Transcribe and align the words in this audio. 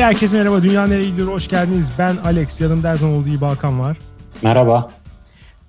Hey 0.00 0.06
herkese 0.06 0.38
merhaba. 0.38 0.62
Dünya 0.62 0.86
nereye 0.86 1.10
gidiyor? 1.10 1.28
Hoş 1.28 1.48
geldiniz. 1.48 1.92
Ben 1.98 2.16
Alex. 2.16 2.60
Yanımda 2.60 2.88
her 2.88 2.94
zaman 2.94 3.16
olduğu 3.16 3.28
gibi 3.28 3.44
Hakan 3.44 3.80
var. 3.80 3.98
Merhaba. 4.42 4.90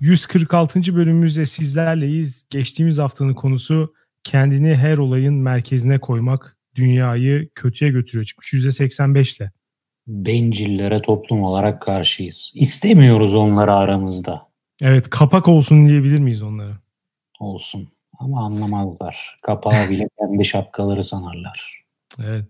146. 0.00 0.96
bölümümüzde 0.96 1.46
sizlerleyiz. 1.46 2.46
Geçtiğimiz 2.50 2.98
haftanın 2.98 3.34
konusu 3.34 3.94
kendini 4.24 4.74
her 4.74 4.98
olayın 4.98 5.34
merkezine 5.34 5.98
koymak 5.98 6.56
dünyayı 6.74 7.48
kötüye 7.54 7.90
götürüyor. 7.90 8.24
Çıkmış 8.24 8.52
%85 8.52 9.36
ile. 9.36 9.52
Bencillere 10.06 11.02
toplum 11.02 11.42
olarak 11.42 11.82
karşıyız. 11.82 12.52
İstemiyoruz 12.54 13.34
onları 13.34 13.74
aramızda. 13.74 14.42
Evet 14.82 15.10
kapak 15.10 15.48
olsun 15.48 15.84
diyebilir 15.84 16.18
miyiz 16.18 16.42
onlara? 16.42 16.78
Olsun. 17.40 17.88
Ama 18.18 18.46
anlamazlar. 18.46 19.36
Kapağı 19.42 19.90
bile 19.90 20.08
kendi 20.18 20.44
şapkaları 20.44 21.04
sanarlar. 21.04 21.81
Evet. 22.20 22.44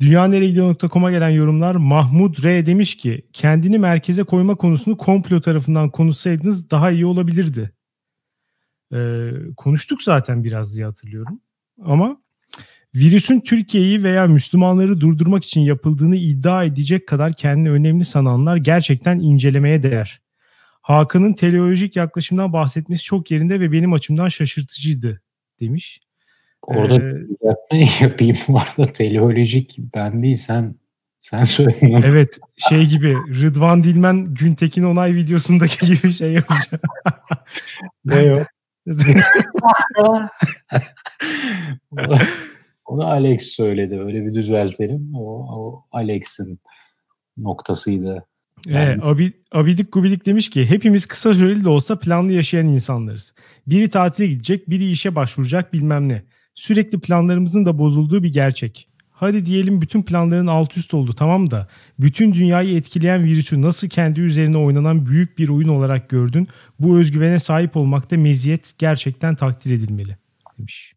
Dünyaneregidiyor.com'a 0.00 1.10
gelen 1.10 1.30
yorumlar 1.30 1.74
Mahmut 1.74 2.44
R 2.44 2.66
demiş 2.66 2.96
ki 2.96 3.26
kendini 3.32 3.78
merkeze 3.78 4.22
koyma 4.22 4.54
konusunu 4.54 4.96
komplo 4.96 5.40
tarafından 5.40 5.90
konuşsaydınız 5.90 6.70
daha 6.70 6.90
iyi 6.90 7.06
olabilirdi. 7.06 7.72
Ee, 8.92 9.30
konuştuk 9.56 10.02
zaten 10.02 10.44
biraz 10.44 10.74
diye 10.74 10.84
hatırlıyorum. 10.86 11.40
Ama 11.82 12.20
virüsün 12.94 13.40
Türkiye'yi 13.40 14.02
veya 14.02 14.26
Müslümanları 14.26 15.00
durdurmak 15.00 15.44
için 15.44 15.60
yapıldığını 15.60 16.16
iddia 16.16 16.64
edecek 16.64 17.08
kadar 17.08 17.32
kendini 17.32 17.70
önemli 17.70 18.04
sananlar 18.04 18.56
gerçekten 18.56 19.18
incelemeye 19.18 19.82
değer. 19.82 20.20
Hakan'ın 20.82 21.32
teleolojik 21.32 21.96
yaklaşımdan 21.96 22.52
bahsetmesi 22.52 23.04
çok 23.04 23.30
yerinde 23.30 23.60
ve 23.60 23.72
benim 23.72 23.92
açımdan 23.92 24.28
şaşırtıcıydı 24.28 25.22
demiş. 25.60 26.00
Orada 26.66 27.02
ee, 27.70 27.86
yapayım 28.00 28.36
bu 28.48 28.58
arada 28.58 28.92
teleolojik 28.92 29.78
ben 29.94 30.22
değil 30.22 30.36
sen 30.36 30.74
sen 31.18 31.44
söyledin. 31.44 32.02
Evet 32.06 32.38
şey 32.68 32.86
gibi 32.86 33.16
Rıdvan 33.42 33.84
Dilmen 33.84 34.24
Güntekin 34.24 34.82
onay 34.82 35.14
videosundaki 35.14 35.86
gibi 35.86 36.12
şey 36.12 36.32
yapacağım. 36.32 36.82
ne 38.04 38.34
o? 38.34 38.44
Onu 42.86 43.06
Alex 43.06 43.42
söyledi. 43.42 44.00
Öyle 44.00 44.26
bir 44.26 44.34
düzeltelim. 44.34 45.14
O, 45.14 45.58
o 45.58 45.84
Alex'in 45.92 46.60
noktasıydı. 47.36 48.26
Yani... 48.66 49.00
Ee, 49.22 49.32
abidik 49.52 49.92
Gubidik 49.92 50.26
demiş 50.26 50.50
ki 50.50 50.70
hepimiz 50.70 51.06
kısa 51.06 51.34
süreli 51.34 51.64
de 51.64 51.68
olsa 51.68 51.98
planlı 51.98 52.32
yaşayan 52.32 52.68
insanlarız. 52.68 53.34
Biri 53.66 53.88
tatile 53.88 54.26
gidecek, 54.26 54.70
biri 54.70 54.90
işe 54.90 55.14
başvuracak 55.14 55.72
bilmem 55.72 56.08
ne. 56.08 56.22
Sürekli 56.56 57.00
planlarımızın 57.00 57.66
da 57.66 57.78
bozulduğu 57.78 58.22
bir 58.22 58.32
gerçek. 58.32 58.88
Hadi 59.10 59.44
diyelim 59.44 59.80
bütün 59.80 60.02
planların 60.02 60.46
alt 60.46 60.76
üst 60.76 60.94
oldu 60.94 61.12
tamam 61.12 61.50
da 61.50 61.68
bütün 61.98 62.34
dünyayı 62.34 62.76
etkileyen 62.76 63.24
virüsü 63.24 63.62
nasıl 63.62 63.88
kendi 63.88 64.20
üzerine 64.20 64.56
oynanan 64.56 65.06
büyük 65.06 65.38
bir 65.38 65.48
oyun 65.48 65.68
olarak 65.68 66.08
gördün? 66.08 66.48
Bu 66.80 66.98
özgüvene 66.98 67.38
sahip 67.38 67.76
olmakta 67.76 68.16
meziyet 68.16 68.74
gerçekten 68.78 69.34
takdir 69.34 69.70
edilmeli 69.70 70.16
demiş. 70.58 70.94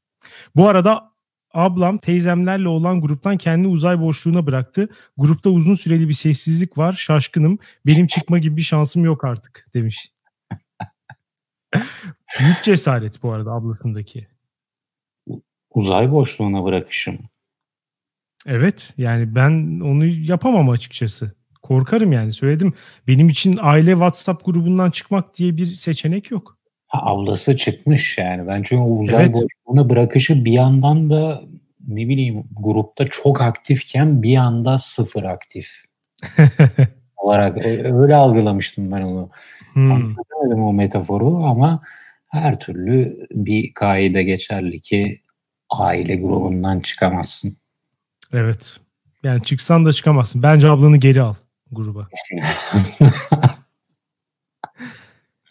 Bu 0.55 0.67
arada 0.67 1.11
ablam 1.53 1.97
teyzemlerle 1.97 2.67
olan 2.67 3.01
gruptan 3.01 3.37
kendini 3.37 3.67
uzay 3.67 4.01
boşluğuna 4.01 4.47
bıraktı. 4.47 4.89
Grupta 5.17 5.49
uzun 5.49 5.75
süreli 5.75 6.07
bir 6.07 6.13
sessizlik 6.13 6.77
var. 6.77 6.93
Şaşkınım. 6.93 7.59
Benim 7.85 8.07
çıkma 8.07 8.39
gibi 8.39 8.57
bir 8.57 8.61
şansım 8.61 9.05
yok 9.05 9.23
artık 9.23 9.67
demiş. 9.73 10.11
Büyük 12.39 12.63
cesaret 12.63 13.23
bu 13.23 13.33
arada 13.33 13.51
ablasındaki. 13.51 14.27
Uzay 15.73 16.11
boşluğuna 16.11 16.63
bırakışım. 16.63 17.19
Evet 18.45 18.93
yani 18.97 19.35
ben 19.35 19.79
onu 19.79 20.05
yapamam 20.05 20.69
açıkçası. 20.69 21.31
Korkarım 21.61 22.11
yani 22.11 22.33
söyledim. 22.33 22.73
Benim 23.07 23.29
için 23.29 23.59
aile 23.61 23.91
WhatsApp 23.91 24.45
grubundan 24.45 24.91
çıkmak 24.91 25.37
diye 25.37 25.57
bir 25.57 25.65
seçenek 25.65 26.31
yok. 26.31 26.57
Ha, 26.87 26.99
ablası 27.03 27.57
çıkmış 27.57 28.17
yani. 28.17 28.47
Ben 28.47 28.63
çünkü 28.63 28.83
o 28.83 28.97
uzay 28.97 29.25
evet. 29.25 29.33
boşluğuna 29.33 29.89
bırakışı 29.89 30.45
bir 30.45 30.51
yandan 30.51 31.09
da 31.09 31.41
ne 31.87 32.07
bileyim 32.09 32.43
grupta 32.51 33.05
çok 33.05 33.41
aktifken 33.41 34.23
bir 34.23 34.37
anda 34.37 34.77
sıfır 34.77 35.23
aktif 35.23 35.67
olarak 37.17 37.65
öyle 37.85 38.15
algılamıştım 38.15 38.91
ben 38.91 39.01
onu. 39.01 39.29
Hmm. 39.73 39.91
Anlamadım 39.91 40.63
o 40.63 40.73
metaforu 40.73 41.37
ama 41.37 41.81
her 42.29 42.59
türlü 42.59 43.27
bir 43.31 43.73
kaide 43.73 44.23
geçerli 44.23 44.79
ki 44.81 45.21
aile 45.69 46.15
grubundan 46.15 46.79
çıkamazsın. 46.79 47.57
Evet. 48.33 48.79
Yani 49.23 49.43
çıksan 49.43 49.85
da 49.85 49.93
çıkamazsın. 49.93 50.43
Bence 50.43 50.69
ablanı 50.69 50.97
geri 50.97 51.21
al 51.21 51.33
gruba. 51.71 52.07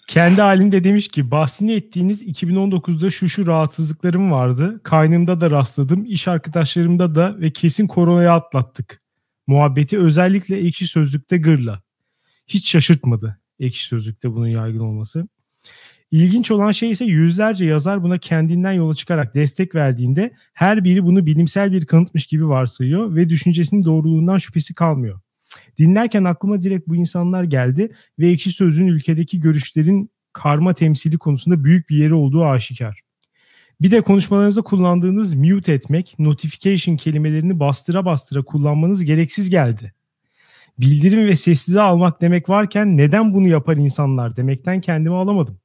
Kendi 0.09 0.41
halinde 0.41 0.85
demiş 0.85 1.09
ki 1.09 1.31
bahsini 1.31 1.73
ettiğiniz 1.73 2.23
2019'da 2.29 3.11
şu 3.11 3.29
şu 3.29 3.47
rahatsızlıklarım 3.47 4.33
vardı. 4.33 4.81
Kaynımda 4.85 5.41
da 5.41 5.51
rastladım. 5.51 6.05
iş 6.05 6.29
arkadaşlarımda 6.29 7.15
da 7.15 7.41
ve 7.41 7.53
kesin 7.53 7.87
koronayı 7.87 8.33
atlattık. 8.33 9.03
Muhabbeti 9.47 9.99
özellikle 9.99 10.67
ekşi 10.67 10.87
sözlükte 10.87 11.39
gırla. 11.39 11.83
Hiç 12.47 12.71
şaşırtmadı 12.71 13.39
ekşi 13.61 13.85
sözlükte 13.85 14.33
bunun 14.33 14.47
yaygın 14.47 14.81
olması. 14.81 15.29
İlginç 16.11 16.51
olan 16.51 16.71
şey 16.71 16.91
ise 16.91 17.05
yüzlerce 17.05 17.65
yazar 17.65 18.03
buna 18.03 18.19
kendinden 18.19 18.73
yola 18.73 18.95
çıkarak 18.95 19.35
destek 19.35 19.75
verdiğinde 19.75 20.33
her 20.53 20.85
biri 20.85 21.05
bunu 21.05 21.27
bilimsel 21.27 21.73
bir 21.73 21.87
kanıtmış 21.87 22.27
gibi 22.27 22.49
varsayıyor 22.49 23.15
ve 23.15 23.29
düşüncesinin 23.29 23.85
doğruluğundan 23.85 24.39
şüphesi 24.39 24.75
kalmıyor. 24.75 25.21
Dinlerken 25.79 26.25
aklıma 26.25 26.59
direkt 26.59 26.89
bu 26.89 26.97
insanlar 26.97 27.45
geldi 27.45 27.93
ve 28.19 28.31
ekşi 28.31 28.51
sözün 28.51 28.87
ülkedeki 28.87 29.41
görüşlerin 29.41 30.11
karma 30.33 30.75
temsili 30.75 31.19
konusunda 31.19 31.65
büyük 31.65 31.89
bir 31.91 31.97
yeri 31.97 32.15
olduğu 32.15 32.45
aşikar. 32.45 33.01
Bir 33.81 33.91
de 33.91 34.01
konuşmalarınızda 34.01 34.63
kullandığınız 34.63 35.35
mute 35.35 35.73
etmek, 35.73 36.15
notification 36.19 36.97
kelimelerini 36.97 37.61
bastıra 37.61 38.05
bastıra 38.05 38.43
kullanmanız 38.43 39.05
gereksiz 39.05 39.51
geldi. 39.51 39.95
Bildirim 40.79 41.27
ve 41.27 41.37
sessize 41.37 41.81
almak 41.81 42.21
demek 42.21 42.49
varken 42.49 42.97
neden 42.97 43.35
bunu 43.35 43.49
yapar 43.49 43.77
insanlar 43.77 44.37
demekten 44.37 44.81
kendimi 44.81 45.15
alamadım. 45.15 45.59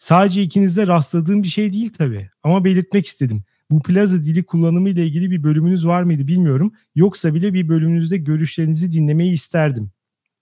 Sadece 0.00 0.42
ikinizde 0.42 0.86
rastladığım 0.86 1.42
bir 1.42 1.48
şey 1.48 1.72
değil 1.72 1.92
tabii 1.98 2.30
ama 2.42 2.64
belirtmek 2.64 3.06
istedim. 3.06 3.42
Bu 3.70 3.82
plaza 3.82 4.22
dili 4.22 4.42
kullanımı 4.42 4.88
ile 4.88 5.06
ilgili 5.06 5.30
bir 5.30 5.42
bölümünüz 5.42 5.86
var 5.86 6.02
mıydı 6.02 6.26
bilmiyorum. 6.26 6.72
Yoksa 6.94 7.34
bile 7.34 7.54
bir 7.54 7.68
bölümünüzde 7.68 8.16
görüşlerinizi 8.16 8.90
dinlemeyi 8.90 9.32
isterdim 9.32 9.90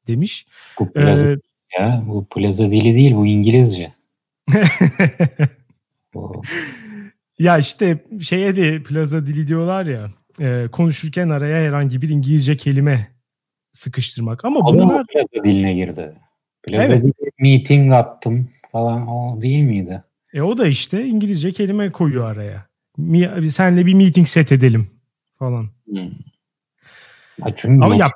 demiş. 0.07 0.47
Bu 0.81 0.93
plaza, 0.93 1.31
ee, 1.31 1.37
ya, 1.79 2.05
bu 2.09 2.27
plaza 2.27 2.71
dili 2.71 2.97
değil 2.97 3.15
bu 3.15 3.27
İngilizce. 3.27 3.93
ya 7.39 7.59
işte 7.59 8.05
şeye 8.23 8.57
de 8.57 8.83
plaza 8.83 9.27
dili 9.27 9.49
diyorlar 9.49 9.87
ya 9.87 10.09
e, 10.41 10.69
konuşurken 10.73 11.29
araya 11.29 11.69
herhangi 11.69 12.03
bir 12.03 12.09
İngilizce 12.09 12.57
kelime 12.57 13.09
sıkıştırmak. 13.73 14.45
Ama, 14.45 14.61
Ama 14.61 14.75
bunlar... 14.75 15.07
plaza 15.07 15.45
diline 15.45 15.75
girdi. 15.75 16.13
Plaza 16.63 16.95
evet. 16.95 17.03
dili 17.03 17.31
meeting 17.41 17.93
attım 17.93 18.49
falan 18.79 19.09
o 19.09 19.43
değil 19.43 19.63
miydi? 19.63 20.03
E 20.35 20.43
o 20.43 20.59
da 20.59 20.67
işte 20.67 21.05
İngilizce 21.05 21.53
kelime 21.53 21.91
koyuyor 21.91 22.31
araya. 22.31 22.67
Senle 23.51 23.87
bir 23.87 23.95
meeting 23.95 24.27
set 24.27 24.53
edelim 24.53 24.87
falan. 25.39 25.69
Hmm. 25.87 26.11
Ya 27.47 27.55
çünkü 27.57 27.85
Ama 27.85 27.97
yap. 27.97 28.11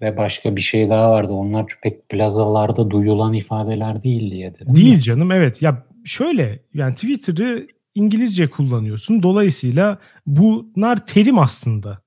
ve 0.00 0.16
başka 0.16 0.56
bir 0.56 0.60
şey 0.60 0.88
daha 0.88 1.10
vardı. 1.10 1.32
Onlar 1.32 1.66
pek 1.82 2.08
plazalarda 2.08 2.90
duyulan 2.90 3.32
ifadeler 3.32 4.02
değil 4.02 4.30
diye 4.30 4.54
dedim. 4.54 4.74
Değil 4.74 4.94
mi? 4.94 5.02
canım 5.02 5.32
evet. 5.32 5.62
Ya 5.62 5.86
şöyle 6.04 6.62
yani 6.74 6.94
Twitter'ı 6.94 7.66
İngilizce 7.94 8.46
kullanıyorsun. 8.46 9.22
Dolayısıyla 9.22 9.98
bunlar 10.26 11.06
terim 11.06 11.38
aslında. 11.38 12.02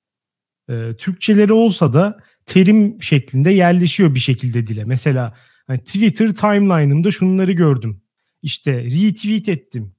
Ee, 0.70 0.74
Türkçeleri 0.98 1.54
olsa 1.54 1.94
da 1.94 2.18
terim 2.46 3.02
şeklinde 3.02 3.52
yerleşiyor 3.52 4.16
bir 4.16 4.20
şekilde 4.20 4.68
dile. 4.68 4.84
Mesela 4.84 5.34
hani 5.68 5.80
Twitter 5.80 6.36
timeline'ımda 6.36 7.12
şunları 7.12 7.52
gördüm. 7.52 8.02
İşte 8.42 8.84
retweet 8.84 9.50
ettim. 9.50 9.96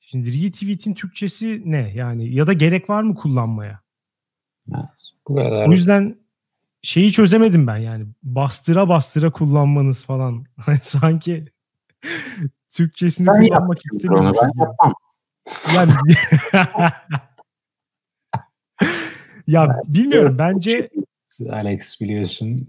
Şimdi 0.00 0.44
retweet'in 0.44 0.94
Türkçesi 0.94 1.62
ne? 1.64 1.92
Yani 1.94 2.34
ya 2.34 2.46
da 2.46 2.52
gerek 2.52 2.90
var 2.90 3.02
mı 3.02 3.14
kullanmaya? 3.14 3.80
Evet, 4.74 4.84
bu 5.28 5.34
kadar. 5.34 5.68
O 5.68 5.72
yüzden 5.72 6.16
şeyi 6.82 7.12
çözemedim 7.12 7.66
ben 7.66 7.76
yani. 7.76 8.06
Bastıra 8.22 8.88
bastıra 8.88 9.30
kullanmanız 9.30 10.04
falan. 10.04 10.44
Sanki 10.82 11.42
Türkçesini 12.68 13.26
ben 13.26 13.48
kullanmak 13.48 13.78
istemiyorum. 13.92 14.36
Ben 14.42 14.50
yapmam. 14.60 14.94
Yani 15.74 15.92
ya 19.46 19.82
bilmiyorum 19.86 20.38
bence 20.38 20.90
Alex 21.50 22.00
biliyorsun. 22.00 22.66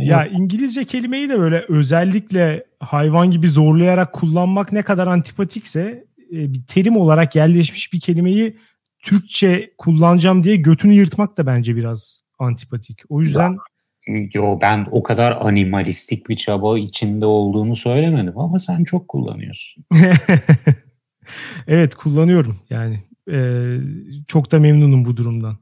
ya 0.00 0.26
İngilizce 0.26 0.84
kelimeyi 0.84 1.28
de 1.28 1.38
böyle 1.38 1.64
özellikle 1.68 2.64
hayvan 2.80 3.30
gibi 3.30 3.48
zorlayarak 3.48 4.12
kullanmak 4.12 4.72
ne 4.72 4.82
kadar 4.82 5.06
antipatikse 5.06 6.04
e, 6.32 6.52
bir 6.54 6.60
terim 6.60 6.96
olarak 6.96 7.36
yerleşmiş 7.36 7.92
bir 7.92 8.00
kelimeyi 8.00 8.56
Türkçe 8.98 9.70
kullanacağım 9.78 10.42
diye 10.42 10.56
götünü 10.56 10.94
yırtmak 10.94 11.38
da 11.38 11.46
bence 11.46 11.76
biraz 11.76 12.20
antipatik. 12.38 13.02
O 13.08 13.22
yüzden 13.22 13.56
Yo 14.34 14.58
ben 14.60 14.86
o 14.90 15.02
kadar 15.02 15.36
animalistik 15.40 16.28
bir 16.28 16.34
çaba 16.34 16.78
içinde 16.78 17.26
olduğunu 17.26 17.76
söylemedim 17.76 18.38
ama 18.38 18.58
sen 18.58 18.84
çok 18.84 19.08
kullanıyorsun. 19.08 19.84
evet 21.66 21.94
kullanıyorum 21.94 22.56
yani. 22.70 23.02
Ee, 23.30 23.78
çok 24.28 24.52
da 24.52 24.58
memnunum 24.58 25.04
bu 25.04 25.16
durumdan. 25.16 25.56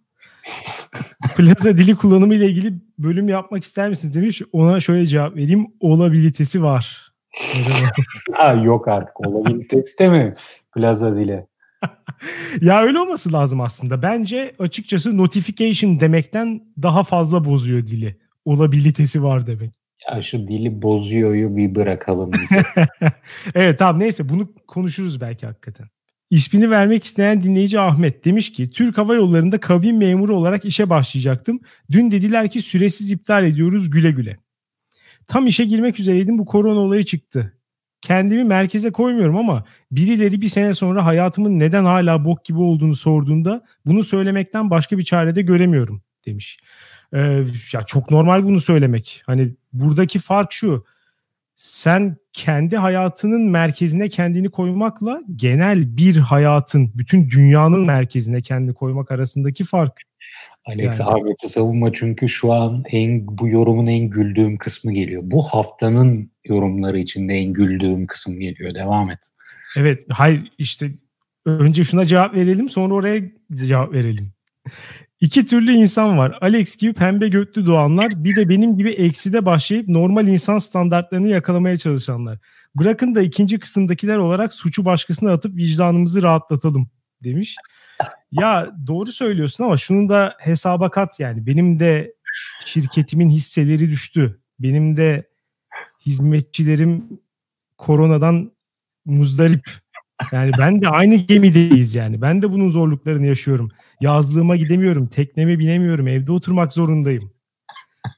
Plaza 1.37 1.79
dili 1.79 1.94
kullanımı 1.94 2.35
ile 2.35 2.46
ilgili 2.46 2.75
bölüm 2.99 3.29
yapmak 3.29 3.64
ister 3.64 3.88
misiniz 3.88 4.14
demiş. 4.14 4.43
Ona 4.52 4.81
şöyle 4.81 5.06
cevap 5.06 5.37
vereyim. 5.37 5.67
Olabilitesi 5.81 6.62
var. 6.62 7.12
ha, 8.32 8.52
yok 8.52 8.88
artık 8.88 9.26
olabilitesi 9.26 9.99
de 9.99 10.08
mi 10.08 10.35
plaza 10.75 11.17
dili? 11.17 11.46
ya 12.61 12.82
öyle 12.82 13.00
olması 13.00 13.32
lazım 13.32 13.61
aslında. 13.61 14.02
Bence 14.02 14.55
açıkçası 14.58 15.17
notification 15.17 16.00
demekten 16.00 16.62
daha 16.82 17.05
fazla 17.05 17.44
bozuyor 17.44 17.87
dili. 17.87 18.17
Olabilitesi 18.44 19.23
var 19.23 19.47
demek. 19.47 19.75
Ya 20.11 20.23
şu 20.23 20.49
dili 20.49 20.82
bozuyoryu 20.82 21.56
bir 21.56 21.75
bırakalım. 21.75 22.31
evet 23.55 23.79
tamam 23.79 24.00
neyse 24.00 24.29
bunu 24.29 24.52
konuşuruz 24.67 25.20
belki 25.20 25.47
hakikaten. 25.47 25.87
İsmini 26.31 26.71
vermek 26.71 27.05
isteyen 27.05 27.43
dinleyici 27.43 27.81
Ahmet 27.81 28.25
demiş 28.25 28.53
ki 28.53 28.71
Türk 28.71 28.99
Hava 28.99 29.15
Yolları'nda 29.15 29.61
kabin 29.61 29.97
memuru 29.97 30.37
olarak 30.37 30.65
işe 30.65 30.91
başlayacaktım. 30.91 31.61
Dün 31.91 32.11
dediler 32.11 32.50
ki 32.50 32.62
süresiz 32.62 33.11
iptal 33.11 33.44
ediyoruz 33.44 33.91
güle 33.91 34.11
güle. 34.11 34.37
Tam 35.29 35.47
işe 35.47 35.65
girmek 35.65 36.00
üzereydim 36.00 36.38
bu 36.38 36.44
korona 36.44 36.81
olayı 36.81 37.05
çıktı. 37.05 37.59
Kendimi 38.00 38.44
merkeze 38.44 38.91
koymuyorum 38.91 39.37
ama 39.37 39.65
birileri 39.93 40.41
bir 40.41 40.49
sene 40.49 40.75
sonra 40.75 41.06
hayatımın 41.06 41.59
neden 41.59 41.85
hala 41.85 42.25
bok 42.25 42.44
gibi 42.44 42.59
olduğunu 42.59 42.94
sorduğunda 42.94 43.65
bunu 43.87 44.03
söylemekten 44.03 44.71
başka 44.71 44.99
bir 44.99 45.05
çare 45.05 45.35
de 45.35 45.43
göremiyorum 45.43 46.03
demiş. 46.26 46.59
Ee, 47.12 47.19
ya 47.73 47.82
çok 47.87 48.11
normal 48.11 48.44
bunu 48.44 48.61
söylemek. 48.61 49.23
Hani 49.26 49.55
buradaki 49.73 50.19
fark 50.19 50.53
şu 50.53 50.85
sen 51.56 52.16
kendi 52.32 52.76
hayatının 52.76 53.50
merkezine 53.50 54.08
kendini 54.08 54.50
koymakla 54.50 55.20
genel 55.36 55.96
bir 55.96 56.16
hayatın, 56.16 56.90
bütün 56.94 57.30
dünyanın 57.30 57.80
merkezine 57.80 58.42
kendini 58.42 58.74
koymak 58.74 59.10
arasındaki 59.10 59.64
fark. 59.64 60.00
Alex 60.66 61.00
yani. 61.00 61.10
Ahmet'i 61.10 61.48
savunma 61.48 61.92
çünkü 61.92 62.28
şu 62.28 62.52
an 62.52 62.82
en 62.90 63.26
bu 63.26 63.48
yorumun 63.48 63.86
en 63.86 64.10
güldüğüm 64.10 64.56
kısmı 64.56 64.92
geliyor. 64.92 65.22
Bu 65.24 65.42
haftanın 65.42 66.30
yorumları 66.44 66.98
içinde 66.98 67.34
en 67.34 67.52
güldüğüm 67.52 68.06
kısım 68.06 68.40
geliyor. 68.40 68.74
Devam 68.74 69.10
et. 69.10 69.18
Evet, 69.76 70.06
hayır 70.08 70.52
işte 70.58 70.90
önce 71.46 71.84
şuna 71.84 72.04
cevap 72.04 72.34
verelim 72.34 72.70
sonra 72.70 72.94
oraya 72.94 73.22
cevap 73.54 73.92
verelim. 73.92 74.32
İki 75.25 75.47
türlü 75.47 75.73
insan 75.73 76.19
var. 76.19 76.38
Alex 76.41 76.76
gibi 76.76 76.93
pembe 76.93 77.29
götlü 77.29 77.67
doğanlar 77.67 78.25
bir 78.25 78.37
de 78.37 78.49
benim 78.49 78.79
gibi 78.79 78.91
ekside 78.91 79.47
başlayıp 79.47 79.88
normal 79.88 80.29
insan 80.29 80.59
standartlarını 80.59 81.29
yakalamaya 81.29 81.76
çalışanlar. 81.76 82.38
Bırakın 82.75 83.15
da 83.15 83.23
ikinci 83.23 83.59
kısımdakiler 83.59 84.17
olarak 84.17 84.53
suçu 84.53 84.85
başkasına 84.85 85.32
atıp 85.32 85.56
vicdanımızı 85.56 86.23
rahatlatalım 86.23 86.91
demiş. 87.25 87.56
Ya 88.32 88.71
doğru 88.87 89.12
söylüyorsun 89.12 89.65
ama 89.65 89.76
şunu 89.76 90.09
da 90.09 90.37
hesaba 90.38 90.91
kat 90.91 91.21
yani. 91.21 91.47
Benim 91.47 91.79
de 91.79 92.15
şirketimin 92.67 93.29
hisseleri 93.29 93.91
düştü. 93.91 94.41
Benim 94.59 94.97
de 94.97 95.29
hizmetçilerim 96.06 97.21
koronadan 97.79 98.53
muzdarip. 99.05 99.83
Yani 100.32 100.50
ben 100.58 100.82
de 100.82 100.88
aynı 100.88 101.14
gemideyiz 101.14 101.94
yani. 101.94 102.22
Ben 102.22 102.43
de 102.43 102.52
bunun 102.52 102.69
zorluklarını 102.69 103.26
yaşıyorum. 103.26 103.70
Yazlığıma 104.00 104.56
gidemiyorum, 104.56 105.06
tekneme 105.06 105.58
binemiyorum, 105.58 106.08
evde 106.08 106.32
oturmak 106.32 106.72
zorundayım. 106.72 107.32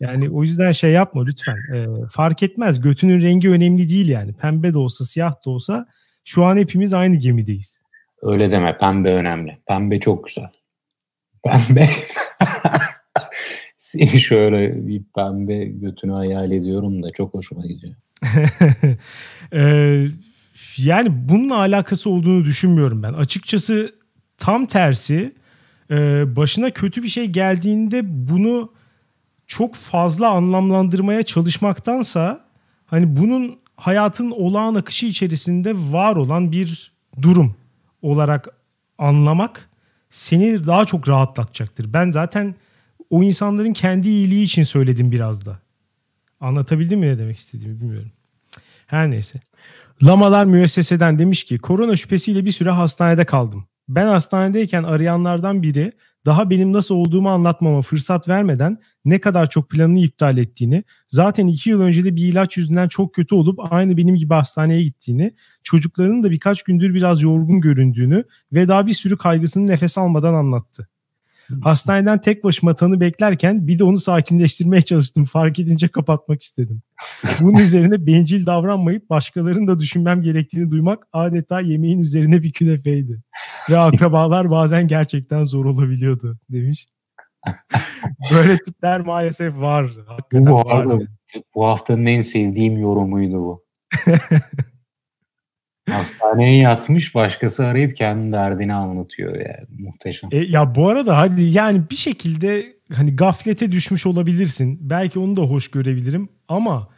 Yani 0.00 0.30
o 0.30 0.42
yüzden 0.42 0.72
şey 0.72 0.90
yapma 0.90 1.24
lütfen. 1.24 1.56
E, 1.74 1.86
fark 2.10 2.42
etmez. 2.42 2.80
Götünün 2.80 3.22
rengi 3.22 3.50
önemli 3.50 3.88
değil 3.88 4.08
yani. 4.08 4.32
Pembe 4.32 4.72
de 4.72 4.78
olsa, 4.78 5.04
siyah 5.04 5.34
da 5.46 5.50
olsa 5.50 5.86
şu 6.24 6.44
an 6.44 6.56
hepimiz 6.56 6.94
aynı 6.94 7.16
gemideyiz. 7.16 7.80
Öyle 8.22 8.50
deme. 8.50 8.78
Pembe 8.78 9.12
önemli. 9.12 9.58
Pembe 9.68 10.00
çok 10.00 10.26
güzel. 10.26 10.50
Pembe. 11.44 11.88
Seni 13.76 14.20
şöyle 14.20 14.86
bir 14.86 15.02
pembe 15.16 15.64
götünü 15.64 16.12
hayal 16.12 16.52
ediyorum 16.52 17.02
da 17.02 17.10
çok 17.10 17.34
hoşuma 17.34 17.66
gidiyor. 17.66 17.94
ee, 19.52 20.06
yani 20.76 21.28
bununla 21.28 21.56
alakası 21.56 22.10
olduğunu 22.10 22.44
düşünmüyorum 22.44 23.02
ben. 23.02 23.12
Açıkçası 23.12 23.94
tam 24.36 24.66
tersi 24.66 25.34
e, 25.90 25.96
başına 26.36 26.70
kötü 26.70 27.02
bir 27.02 27.08
şey 27.08 27.26
geldiğinde 27.26 28.00
bunu 28.04 28.72
çok 29.46 29.74
fazla 29.74 30.28
anlamlandırmaya 30.28 31.22
çalışmaktansa 31.22 32.44
hani 32.86 33.16
bunun 33.16 33.58
hayatın 33.76 34.30
olağan 34.30 34.74
akışı 34.74 35.06
içerisinde 35.06 35.72
var 35.74 36.16
olan 36.16 36.52
bir 36.52 36.92
durum 37.22 37.56
olarak 38.02 38.48
anlamak 38.98 39.70
seni 40.10 40.66
daha 40.66 40.84
çok 40.84 41.08
rahatlatacaktır. 41.08 41.92
Ben 41.92 42.10
zaten 42.10 42.54
o 43.10 43.22
insanların 43.22 43.72
kendi 43.72 44.08
iyiliği 44.08 44.44
için 44.44 44.62
söyledim 44.62 45.12
biraz 45.12 45.46
da. 45.46 45.58
Anlatabildim 46.40 47.00
mi 47.00 47.06
ne 47.06 47.18
demek 47.18 47.36
istediğimi 47.36 47.80
bilmiyorum. 47.80 48.12
Her 48.86 49.10
neyse. 49.10 49.40
Lamalar 50.02 50.44
müesseseden 50.46 51.18
demiş 51.18 51.44
ki 51.44 51.58
korona 51.58 51.96
şüphesiyle 51.96 52.44
bir 52.44 52.50
süre 52.50 52.70
hastanede 52.70 53.24
kaldım. 53.24 53.68
Ben 53.88 54.06
hastanedeyken 54.06 54.82
arayanlardan 54.82 55.62
biri 55.62 55.92
daha 56.26 56.50
benim 56.50 56.72
nasıl 56.72 56.94
olduğumu 56.94 57.30
anlatmama 57.30 57.82
fırsat 57.82 58.28
vermeden 58.28 58.78
ne 59.04 59.20
kadar 59.20 59.50
çok 59.50 59.70
planını 59.70 59.98
iptal 59.98 60.38
ettiğini, 60.38 60.84
zaten 61.08 61.46
iki 61.46 61.70
yıl 61.70 61.80
önce 61.80 62.04
de 62.04 62.16
bir 62.16 62.28
ilaç 62.28 62.56
yüzünden 62.56 62.88
çok 62.88 63.14
kötü 63.14 63.34
olup 63.34 63.72
aynı 63.72 63.96
benim 63.96 64.14
gibi 64.14 64.34
hastaneye 64.34 64.82
gittiğini, 64.82 65.34
çocuklarının 65.62 66.22
da 66.22 66.30
birkaç 66.30 66.62
gündür 66.62 66.94
biraz 66.94 67.22
yorgun 67.22 67.60
göründüğünü 67.60 68.24
ve 68.52 68.68
daha 68.68 68.86
bir 68.86 68.92
sürü 68.92 69.18
kaygısını 69.18 69.66
nefes 69.66 69.98
almadan 69.98 70.34
anlattı. 70.34 70.88
Hastaneden 71.62 72.20
tek 72.20 72.44
başıma 72.44 72.74
tanı 72.74 73.00
beklerken 73.00 73.66
bir 73.66 73.78
de 73.78 73.84
onu 73.84 73.98
sakinleştirmeye 73.98 74.82
çalıştım. 74.82 75.24
Fark 75.24 75.58
edince 75.58 75.88
kapatmak 75.88 76.42
istedim. 76.42 76.82
Bunun 77.40 77.58
üzerine 77.58 78.06
bencil 78.06 78.46
davranmayıp 78.46 79.10
başkalarını 79.10 79.66
da 79.66 79.78
düşünmem 79.78 80.22
gerektiğini 80.22 80.70
duymak 80.70 81.06
adeta 81.12 81.60
yemeğin 81.60 82.00
üzerine 82.00 82.42
bir 82.42 82.52
künefeydi. 82.52 83.22
Ve 83.70 83.78
akrabalar 83.78 84.50
bazen 84.50 84.88
gerçekten 84.88 85.44
zor 85.44 85.64
olabiliyordu 85.64 86.38
demiş. 86.52 86.88
Böyle 88.34 88.58
tipler 88.58 89.00
maalesef 89.00 89.56
var. 89.56 89.90
Hakikaten 90.06 90.52
bu, 90.52 90.54
var. 90.54 91.02
bu 91.54 91.66
haftanın 91.66 92.06
en 92.06 92.20
sevdiğim 92.20 92.78
yorumuydu 92.78 93.36
bu. 93.36 93.64
Hastaneye 95.90 96.58
yatmış 96.58 97.14
başkası 97.14 97.66
arayıp 97.66 97.96
kendi 97.96 98.32
derdini 98.32 98.74
anlatıyor 98.74 99.34
yani 99.34 99.66
muhteşem. 99.78 100.30
E, 100.32 100.38
ya 100.38 100.74
bu 100.74 100.88
arada 100.88 101.18
hadi 101.18 101.42
yani 101.42 101.82
bir 101.90 101.96
şekilde 101.96 102.76
hani 102.94 103.16
gaflete 103.16 103.72
düşmüş 103.72 104.06
olabilirsin. 104.06 104.78
Belki 104.80 105.18
onu 105.18 105.36
da 105.36 105.42
hoş 105.42 105.70
görebilirim 105.70 106.28
ama 106.48 106.88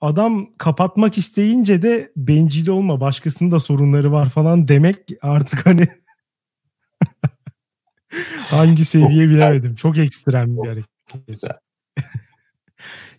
adam 0.00 0.48
kapatmak 0.58 1.18
isteyince 1.18 1.82
de 1.82 2.12
bencil 2.16 2.68
olma 2.68 3.00
başkasının 3.00 3.50
da 3.50 3.60
sorunları 3.60 4.12
var 4.12 4.28
falan 4.28 4.68
demek 4.68 4.96
artık 5.22 5.66
hani 5.66 5.86
hangi 8.36 8.84
seviye 8.84 9.28
bilemedim. 9.28 9.74
Çok 9.74 9.98
ekstrem 9.98 10.56
bir 10.56 10.68
hareket. 10.68 10.88
Güzel. 11.28 11.58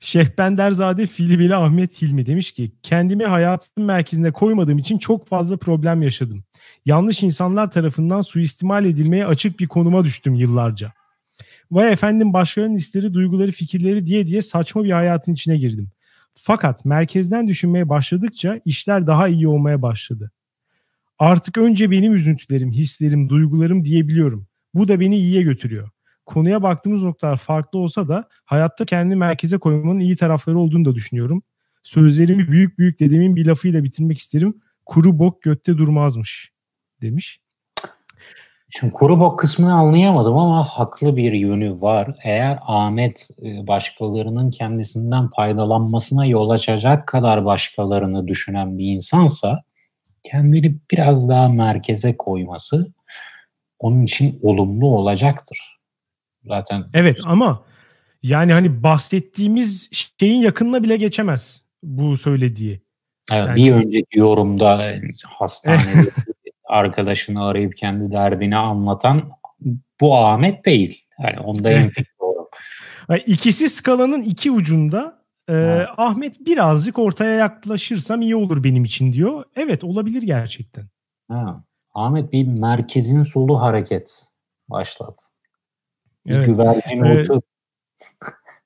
Şehbenderzade 0.04 1.06
Filibeli 1.06 1.56
Ahmet 1.56 2.02
Hilmi 2.02 2.26
demiş 2.26 2.52
ki 2.52 2.72
kendimi 2.84 3.26
hayatın 3.26 3.84
merkezine 3.86 4.32
koymadığım 4.32 4.78
için 4.78 4.98
çok 4.98 5.28
fazla 5.28 5.58
problem 5.58 6.02
yaşadım. 6.02 6.44
Yanlış 6.86 7.24
insanlar 7.24 7.72
tarafından 7.72 8.22
suistimal 8.22 8.86
edilmeye 8.86 9.26
açık 9.26 9.60
bir 9.60 9.68
konuma 9.68 10.04
düştüm 10.04 10.34
yıllarca. 10.34 10.94
Vay 11.72 11.92
efendim 11.92 12.34
başkalarının 12.34 12.78
hisleri, 12.78 13.14
duyguları, 13.14 13.52
fikirleri 13.52 14.06
diye 14.06 14.28
diye 14.28 14.42
saçma 14.42 14.84
bir 14.84 14.92
hayatın 14.92 15.34
içine 15.34 15.58
girdim. 15.58 15.90
Fakat 16.34 16.86
merkezden 16.86 17.48
düşünmeye 17.48 17.90
başladıkça 17.90 18.60
işler 18.66 19.08
daha 19.08 19.28
iyi 19.28 19.48
olmaya 19.48 19.82
başladı. 19.82 20.32
Artık 21.20 21.58
önce 21.58 21.92
benim 21.92 22.14
üzüntülerim, 22.14 22.72
hislerim, 22.72 23.30
duygularım 23.30 23.86
diyebiliyorum. 23.86 24.48
Bu 24.74 24.88
da 24.88 25.00
beni 25.00 25.18
iyiye 25.18 25.42
götürüyor 25.42 25.93
konuya 26.26 26.64
baktığımız 26.64 27.04
noktalar 27.04 27.38
farklı 27.38 27.80
olsa 27.80 28.08
da 28.08 28.28
hayatta 28.46 28.86
kendi 28.86 29.16
merkeze 29.16 29.58
koymanın 29.58 30.00
iyi 30.00 30.16
tarafları 30.16 30.60
olduğunu 30.60 30.86
da 30.86 30.96
düşünüyorum. 30.96 31.44
Sözlerimi 31.84 32.48
büyük 32.48 32.80
büyük 32.80 33.00
dedemin 33.00 33.36
bir 33.36 33.46
lafıyla 33.46 33.84
bitirmek 33.84 34.18
isterim. 34.18 34.62
Kuru 34.86 35.20
bok 35.20 35.42
götte 35.42 35.78
durmazmış 35.78 36.52
demiş. 37.02 37.40
Şimdi 38.80 38.94
kuru 38.94 39.20
bok 39.20 39.40
kısmını 39.40 39.74
anlayamadım 39.74 40.38
ama 40.38 40.64
haklı 40.64 41.16
bir 41.18 41.34
yönü 41.34 41.82
var. 41.82 42.16
Eğer 42.24 42.60
Ahmet 42.62 43.30
e, 43.44 43.68
başkalarının 43.68 44.50
kendisinden 44.50 45.30
faydalanmasına 45.36 46.26
yol 46.26 46.50
açacak 46.50 47.08
kadar 47.08 47.46
başkalarını 47.46 48.28
düşünen 48.28 48.78
bir 48.78 48.86
insansa 48.86 49.64
kendini 50.24 50.76
biraz 50.92 51.30
daha 51.30 51.50
merkeze 51.50 52.18
koyması 52.18 52.94
onun 53.80 54.04
için 54.04 54.40
olumlu 54.44 54.88
olacaktır. 54.88 55.73
Zaten 56.46 56.86
Evet 56.94 57.20
ama 57.26 57.64
yani 58.24 58.54
hani 58.54 58.84
bahsettiğimiz 58.84 59.90
şeyin 60.20 60.42
yakınına 60.42 60.84
bile 60.84 60.98
geçemez 60.98 61.62
bu 61.84 62.18
söylediği. 62.18 62.82
Evet, 63.32 63.48
yani... 63.48 63.56
Bir 63.56 63.72
önceki 63.72 64.20
yorumda 64.20 64.94
hastanede 65.26 66.10
arkadaşını 66.66 67.46
arayıp 67.46 67.78
kendi 67.78 68.12
derdini 68.12 68.58
anlatan 68.58 69.32
bu 70.02 70.18
Ahmet 70.18 70.66
değil. 70.66 71.02
Yani 71.24 71.40
onda 71.40 71.72
en 71.72 71.92
doğru. 72.22 72.50
İkisi 73.26 73.70
skalanın 73.70 74.22
iki 74.22 74.52
ucunda. 74.52 75.24
Ee, 75.50 75.86
Ahmet 75.98 76.46
birazcık 76.46 77.00
ortaya 77.00 77.36
yaklaşırsam 77.36 78.22
iyi 78.22 78.36
olur 78.36 78.64
benim 78.64 78.84
için 78.84 79.14
diyor. 79.14 79.44
Evet 79.56 79.84
olabilir 79.84 80.22
gerçekten. 80.22 80.86
Ha. 81.28 81.64
Ahmet 81.94 82.34
bir 82.34 82.48
merkezin 82.48 83.22
solu 83.22 83.62
hareket 83.62 84.26
başlat. 84.70 85.33
Evet. 86.28 86.46
güvercin 86.46 87.04
ee, 87.04 87.24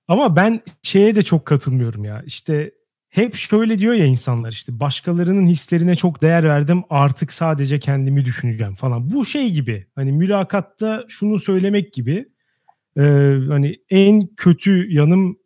Ama 0.07 0.35
ben 0.35 0.61
şeye 0.81 1.15
de 1.15 1.23
çok 1.23 1.45
katılmıyorum 1.45 2.05
ya. 2.05 2.23
İşte 2.25 2.71
hep 3.09 3.35
şöyle 3.35 3.77
diyor 3.79 3.93
ya 3.93 4.05
insanlar 4.05 4.51
işte 4.51 4.79
başkalarının 4.79 5.47
hislerine 5.47 5.95
çok 5.95 6.21
değer 6.21 6.43
verdim 6.43 6.83
artık 6.89 7.33
sadece 7.33 7.79
kendimi 7.79 8.25
düşüneceğim 8.25 8.75
falan. 8.75 9.13
Bu 9.13 9.25
şey 9.25 9.51
gibi 9.51 9.87
hani 9.95 10.11
mülakatta 10.11 11.05
şunu 11.07 11.39
söylemek 11.39 11.93
gibi 11.93 12.29
e, 12.97 13.01
hani 13.47 13.75
en 13.89 14.27
kötü 14.27 14.93
yanım 14.93 15.37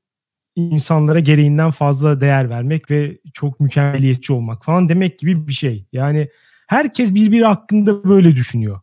insanlara 0.55 1.19
gereğinden 1.19 1.71
fazla 1.71 2.21
değer 2.21 2.49
vermek 2.49 2.91
ve 2.91 3.17
çok 3.33 3.59
mükemmeliyetçi 3.59 4.33
olmak 4.33 4.65
falan 4.65 4.89
demek 4.89 5.19
gibi 5.19 5.47
bir 5.47 5.53
şey. 5.53 5.85
Yani 5.91 6.29
herkes 6.67 7.15
birbiri 7.15 7.45
hakkında 7.45 8.03
böyle 8.03 8.35
düşünüyor. 8.35 8.81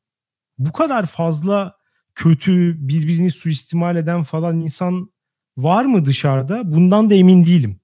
Bu 0.58 0.72
kadar 0.72 1.06
fazla 1.06 1.77
kötü 2.18 2.88
birbirini 2.88 3.30
suistimal 3.30 3.96
eden 3.96 4.22
falan 4.22 4.60
insan 4.60 5.10
var 5.56 5.84
mı 5.84 6.06
dışarıda? 6.06 6.72
Bundan 6.72 7.10
da 7.10 7.14
emin 7.14 7.46
değilim. 7.46 7.80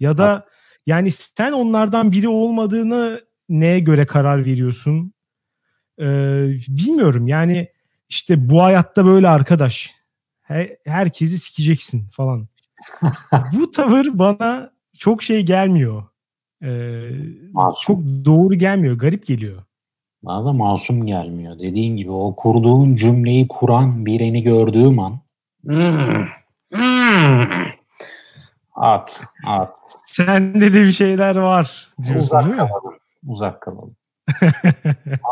Ya 0.00 0.18
da 0.18 0.46
yani 0.86 1.10
sen 1.10 1.52
onlardan 1.52 2.12
biri 2.12 2.28
olmadığını 2.28 3.20
neye 3.48 3.80
göre 3.80 4.06
karar 4.06 4.44
veriyorsun? 4.44 5.12
Ee, 5.98 6.04
bilmiyorum 6.68 7.28
yani 7.28 7.68
işte 8.08 8.50
bu 8.50 8.62
hayatta 8.62 9.06
böyle 9.06 9.28
arkadaş. 9.28 9.94
He, 10.42 10.78
herkesi 10.86 11.38
sikeceksin 11.38 12.08
falan. 12.08 12.48
bu 13.52 13.70
tavır 13.70 14.08
bana 14.12 14.70
çok 14.98 15.22
şey 15.22 15.42
gelmiyor. 15.46 16.04
Ee, 16.62 17.10
çok 17.82 18.02
doğru 18.24 18.54
gelmiyor. 18.54 18.98
Garip 18.98 19.26
geliyor. 19.26 19.62
Bana 20.22 20.44
da 20.44 20.52
masum 20.52 21.06
gelmiyor. 21.06 21.58
Dediğin 21.58 21.96
gibi 21.96 22.10
o 22.10 22.36
kurduğun 22.36 22.94
cümleyi 22.94 23.48
kuran 23.48 24.06
birini 24.06 24.42
gördüğüm 24.42 24.98
an 24.98 25.20
hmm, 25.64 26.26
hmm, 26.72 27.42
at, 28.74 29.24
at. 29.46 29.76
Sende 30.06 30.74
de 30.74 30.82
bir 30.82 30.92
şeyler 30.92 31.36
var 31.36 31.88
diyorsun 32.02 32.20
uzak 32.20 32.44
değil 32.44 32.54
mi? 32.54 32.68
Kalalım. 32.68 32.98
Uzak 33.26 33.60
kalalım. 33.60 33.96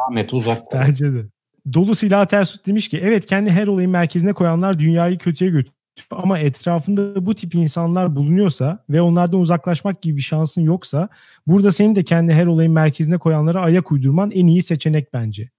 Ahmet 0.06 0.35
uzak 0.35 0.70
kalalım. 0.70 0.88
Bence 0.88 1.14
de. 1.14 1.25
Dolu 1.73 1.94
silah 1.94 2.26
tersut 2.26 2.66
demiş 2.66 2.88
ki 2.88 3.00
evet 3.02 3.26
kendi 3.26 3.50
her 3.50 3.66
olayın 3.66 3.90
merkezine 3.90 4.32
koyanlar 4.32 4.78
dünyayı 4.78 5.18
kötüye 5.18 5.50
götürüyor. 5.50 5.79
Ama 6.11 6.38
etrafında 6.38 7.26
bu 7.26 7.35
tip 7.35 7.54
insanlar 7.54 8.16
bulunuyorsa 8.16 8.85
ve 8.90 9.02
onlardan 9.02 9.40
uzaklaşmak 9.40 10.02
gibi 10.02 10.16
bir 10.16 10.23
şansın 10.23 10.62
yoksa 10.62 11.09
burada 11.47 11.73
senin 11.73 11.94
de 11.94 12.04
kendi 12.04 12.32
her 12.32 12.47
olayın 12.47 12.73
merkezine 12.73 13.18
koyanlara 13.18 13.61
ayak 13.61 13.92
uydurman 13.92 14.30
en 14.30 14.47
iyi 14.47 14.62
seçenek 14.62 15.12
bence. 15.12 15.50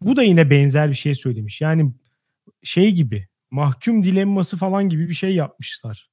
Bu 0.00 0.16
da 0.16 0.22
yine 0.22 0.50
benzer 0.50 0.90
bir 0.90 0.94
şey 0.94 1.14
söylemiş. 1.14 1.60
Yani 1.60 1.92
şey 2.62 2.92
gibi 2.92 3.28
mahkum 3.50 4.04
dilemması 4.04 4.56
falan 4.56 4.88
gibi 4.88 5.08
bir 5.08 5.14
şey 5.14 5.34
yapmışlar. 5.34 6.10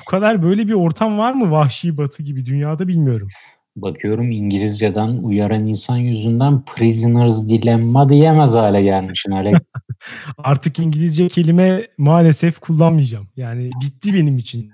Bu 0.00 0.04
kadar 0.06 0.42
böyle 0.42 0.68
bir 0.68 0.72
ortam 0.72 1.18
var 1.18 1.32
mı 1.32 1.50
vahşi 1.50 1.96
batı 1.96 2.22
gibi 2.22 2.46
dünyada 2.46 2.88
bilmiyorum. 2.88 3.28
Bakıyorum 3.76 4.30
İngilizceden 4.30 5.08
uyaran 5.08 5.64
insan 5.66 5.96
yüzünden 5.96 6.64
prisoners 6.64 7.48
dilemma 7.48 8.08
diyemez 8.08 8.54
hale 8.54 8.82
gelmişsin 8.82 9.30
Alex. 9.30 9.58
Artık 10.38 10.78
İngilizce 10.78 11.28
kelime 11.28 11.88
maalesef 11.98 12.58
kullanmayacağım. 12.58 13.28
Yani 13.36 13.70
bitti 13.80 14.14
benim 14.14 14.38
için. 14.38 14.72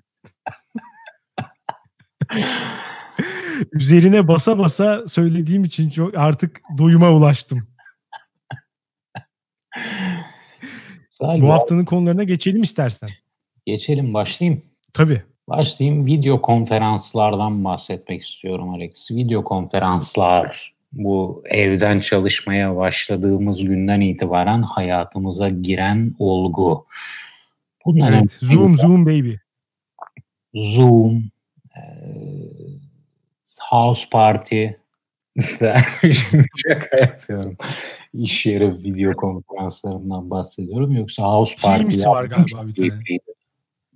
Üzerine 3.73 4.29
basa 4.29 4.59
basa 4.59 5.07
söylediğim 5.07 5.65
için 5.65 5.91
çok 5.91 6.15
artık 6.15 6.61
doyuma 6.79 7.11
ulaştım. 7.11 7.69
Bu 11.21 11.51
haftanın 11.51 11.85
konularına 11.85 12.25
geçelim 12.25 12.63
istersen. 12.63 13.11
Geçelim 13.67 14.15
başlayayım. 14.15 14.63
Tabii. 14.93 15.23
Başlayayım 15.51 16.07
video 16.07 16.43
konferanslardan 16.43 17.65
bahsetmek 17.65 18.23
istiyorum 18.23 18.71
Alex. 18.71 19.11
Video 19.11 19.45
konferanslar 19.45 20.75
bu 20.93 21.45
evden 21.47 22.01
çalışmaya 22.01 22.77
başladığımız 22.77 23.65
günden 23.65 24.01
itibaren 24.01 24.63
hayatımıza 24.63 25.49
giren 25.49 26.15
olgu. 26.19 26.87
Bunlar 27.85 28.13
evet, 28.13 28.39
Zoom, 28.41 28.77
Zoom 28.77 29.07
baby. 29.07 29.35
Zoom, 30.55 31.31
e, 31.77 31.83
House 33.71 34.09
Party, 34.13 34.67
şaka 36.57 36.97
yapıyorum. 37.01 37.57
İş 38.15 38.47
yeri 38.47 38.83
video 38.83 39.13
konferanslarından 39.13 40.31
bahsediyorum. 40.31 40.93
Yoksa 40.93 41.23
House 41.23 41.57
Party. 41.63 41.83
Teams 41.83 42.07
var 42.07 42.25
galiba 42.25 42.67
bir 42.67 42.75
tane. 42.75 43.01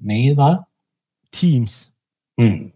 Neyi 0.00 0.36
var? 0.36 0.60
Teams. 1.40 1.88
Hmm. 2.38 2.70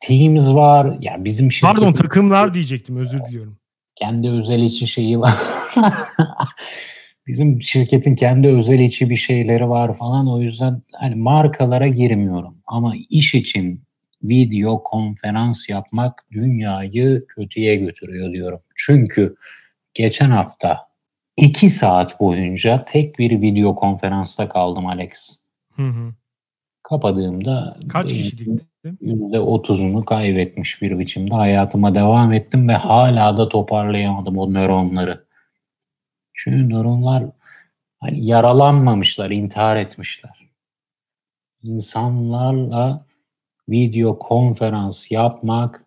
Teams 0.00 0.48
var. 0.48 0.96
Ya 1.00 1.24
bizim 1.24 1.52
şirketin... 1.52 1.74
Pardon 1.74 1.92
takımlar 1.92 2.54
diyecektim 2.54 2.96
özür 2.96 3.24
diliyorum. 3.24 3.56
Kendi 3.94 4.28
özel 4.28 4.62
içi 4.62 4.88
şeyi 4.88 5.20
var. 5.20 5.34
bizim 7.26 7.62
şirketin 7.62 8.14
kendi 8.14 8.48
özel 8.48 8.78
içi 8.78 9.10
bir 9.10 9.16
şeyleri 9.16 9.68
var 9.68 9.94
falan. 9.94 10.28
O 10.28 10.40
yüzden 10.40 10.82
hani 10.92 11.14
markalara 11.14 11.88
girmiyorum. 11.88 12.58
Ama 12.66 12.94
iş 13.10 13.34
için 13.34 13.82
video 14.22 14.82
konferans 14.82 15.68
yapmak 15.68 16.24
dünyayı 16.32 17.26
kötüye 17.28 17.76
götürüyor 17.76 18.32
diyorum. 18.32 18.60
Çünkü 18.76 19.36
geçen 19.94 20.30
hafta 20.30 20.78
iki 21.36 21.70
saat 21.70 22.20
boyunca 22.20 22.84
tek 22.84 23.18
bir 23.18 23.40
video 23.42 23.74
konferansta 23.74 24.48
kaldım 24.48 24.86
Alex. 24.86 25.36
Hı 25.76 25.82
hı. 25.82 26.14
Kapadığımda 26.82 27.76
kaç 27.88 28.08
kişilikti? 28.08 28.64
%30'unu 28.84 30.04
kaybetmiş 30.04 30.82
bir 30.82 30.98
biçimde 30.98 31.34
hayatıma 31.34 31.94
devam 31.94 32.32
ettim 32.32 32.68
ve 32.68 32.72
hala 32.72 33.36
da 33.36 33.48
toparlayamadım 33.48 34.38
o 34.38 34.52
nöronları. 34.52 35.24
Çünkü 36.34 36.74
nöronlar 36.74 37.24
hani 38.00 38.26
yaralanmamışlar, 38.26 39.30
intihar 39.30 39.76
etmişler. 39.76 40.50
İnsanlarla 41.62 43.06
video 43.68 44.18
konferans 44.18 45.10
yapmak 45.10 45.86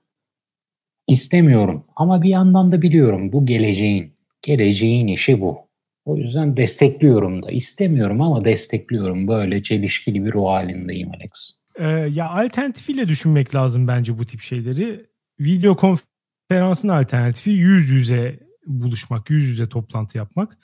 istemiyorum 1.08 1.86
ama 1.96 2.22
bir 2.22 2.30
yandan 2.30 2.72
da 2.72 2.82
biliyorum 2.82 3.34
bu 3.34 3.46
geleceğin 3.46 4.14
geleceğin 4.42 5.08
işi 5.08 5.42
bu. 5.42 5.65
O 6.06 6.18
yüzden 6.18 6.58
destekliyorum 6.58 7.44
da. 7.44 7.52
istemiyorum 7.52 8.22
ama 8.22 8.46
destekliyorum. 8.46 9.28
Böyle 9.28 9.64
çelişkili 9.64 10.26
bir 10.26 10.34
ruh 10.34 10.46
halindeyim 10.46 11.12
Alex. 11.12 11.52
Ee, 11.76 11.88
ya 11.88 12.30
alternatifiyle 12.30 13.08
düşünmek 13.08 13.56
lazım 13.56 13.88
bence 13.88 14.18
bu 14.18 14.26
tip 14.26 14.42
şeyleri. 14.42 15.06
Video 15.40 15.76
konferansın 15.76 16.88
alternatifi 16.88 17.50
yüz 17.50 17.90
yüze 17.90 18.40
buluşmak, 18.66 19.30
yüz 19.30 19.46
yüze 19.46 19.70
toplantı 19.70 20.18
yapmak. 20.18 20.58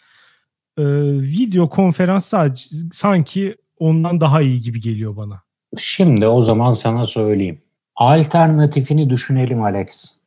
Ee, 0.78 0.84
video 1.22 1.70
konferans 1.70 2.26
sadece 2.26 2.66
sanki 2.94 3.56
ondan 3.80 4.22
daha 4.22 4.42
iyi 4.42 4.62
gibi 4.62 4.82
geliyor 4.82 5.16
bana. 5.16 5.42
Şimdi 5.78 6.28
o 6.28 6.42
zaman 6.42 6.72
sana 6.72 7.06
söyleyeyim. 7.06 7.62
Alternatifini 7.96 9.10
düşünelim 9.10 9.62
Alex. 9.64 10.18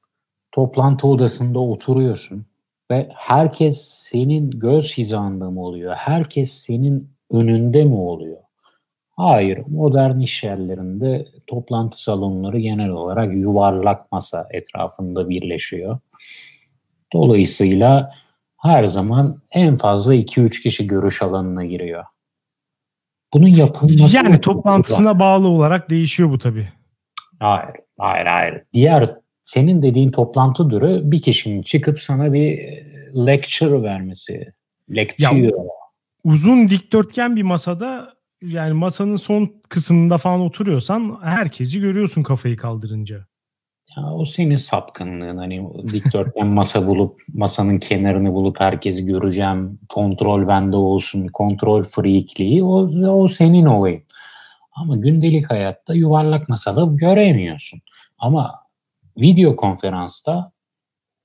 Toplantı 0.52 1.06
odasında 1.06 1.58
oturuyorsun 1.58 2.46
ve 2.90 3.08
herkes 3.14 3.80
senin 3.84 4.50
göz 4.50 4.98
hizanda 4.98 5.50
mı 5.50 5.62
oluyor? 5.62 5.94
Herkes 5.94 6.52
senin 6.52 7.10
önünde 7.30 7.84
mi 7.84 7.94
oluyor? 7.94 8.38
Hayır, 9.16 9.62
modern 9.68 10.20
iş 10.20 10.44
yerlerinde 10.44 11.26
toplantı 11.46 12.02
salonları 12.02 12.58
genel 12.58 12.90
olarak 12.90 13.34
yuvarlak 13.34 14.12
masa 14.12 14.48
etrafında 14.50 15.28
birleşiyor. 15.28 15.98
Dolayısıyla 17.12 18.10
her 18.62 18.84
zaman 18.84 19.42
en 19.50 19.76
fazla 19.76 20.14
2-3 20.14 20.62
kişi 20.62 20.86
görüş 20.86 21.22
alanına 21.22 21.64
giriyor. 21.64 22.04
Bunun 23.34 23.48
yapılması... 23.48 24.16
Yani 24.16 24.40
toplantısına 24.40 25.18
bağlı 25.18 25.48
olarak 25.48 25.90
değişiyor 25.90 26.30
bu 26.30 26.38
tabii. 26.38 26.68
Hayır, 27.40 27.74
hayır, 27.98 28.26
hayır. 28.26 28.62
Diğer 28.72 29.16
senin 29.44 29.82
dediğin 29.82 30.10
toplantı 30.10 30.68
türü 30.68 31.00
bir 31.04 31.22
kişinin 31.22 31.62
çıkıp 31.62 32.00
sana 32.00 32.32
bir 32.32 32.58
lecture 33.26 33.82
vermesi. 33.82 34.52
Lektüyor. 34.94 35.52
uzun 36.24 36.68
dikdörtgen 36.68 37.36
bir 37.36 37.42
masada 37.42 38.14
yani 38.42 38.72
masanın 38.72 39.16
son 39.16 39.52
kısmında 39.68 40.18
falan 40.18 40.40
oturuyorsan 40.40 41.18
herkesi 41.22 41.80
görüyorsun 41.80 42.22
kafayı 42.22 42.56
kaldırınca. 42.56 43.26
Ya 43.96 44.12
o 44.12 44.24
senin 44.24 44.56
sapkınlığın 44.56 45.36
hani 45.36 45.68
dikdörtgen 45.92 46.46
masa 46.58 46.86
bulup 46.86 47.18
masanın 47.34 47.78
kenarını 47.78 48.32
bulup 48.34 48.60
herkesi 48.60 49.06
göreceğim 49.06 49.78
kontrol 49.88 50.48
bende 50.48 50.76
olsun 50.76 51.26
kontrol 51.26 51.84
freakliği 51.84 52.64
o, 52.64 52.90
o 53.08 53.28
senin 53.28 53.66
olayın. 53.66 54.02
Ama 54.72 54.96
gündelik 54.96 55.50
hayatta 55.50 55.94
yuvarlak 55.94 56.48
masada 56.48 56.84
göremiyorsun. 56.84 57.80
Ama 58.18 58.63
video 59.16 59.56
konferansta 59.56 60.52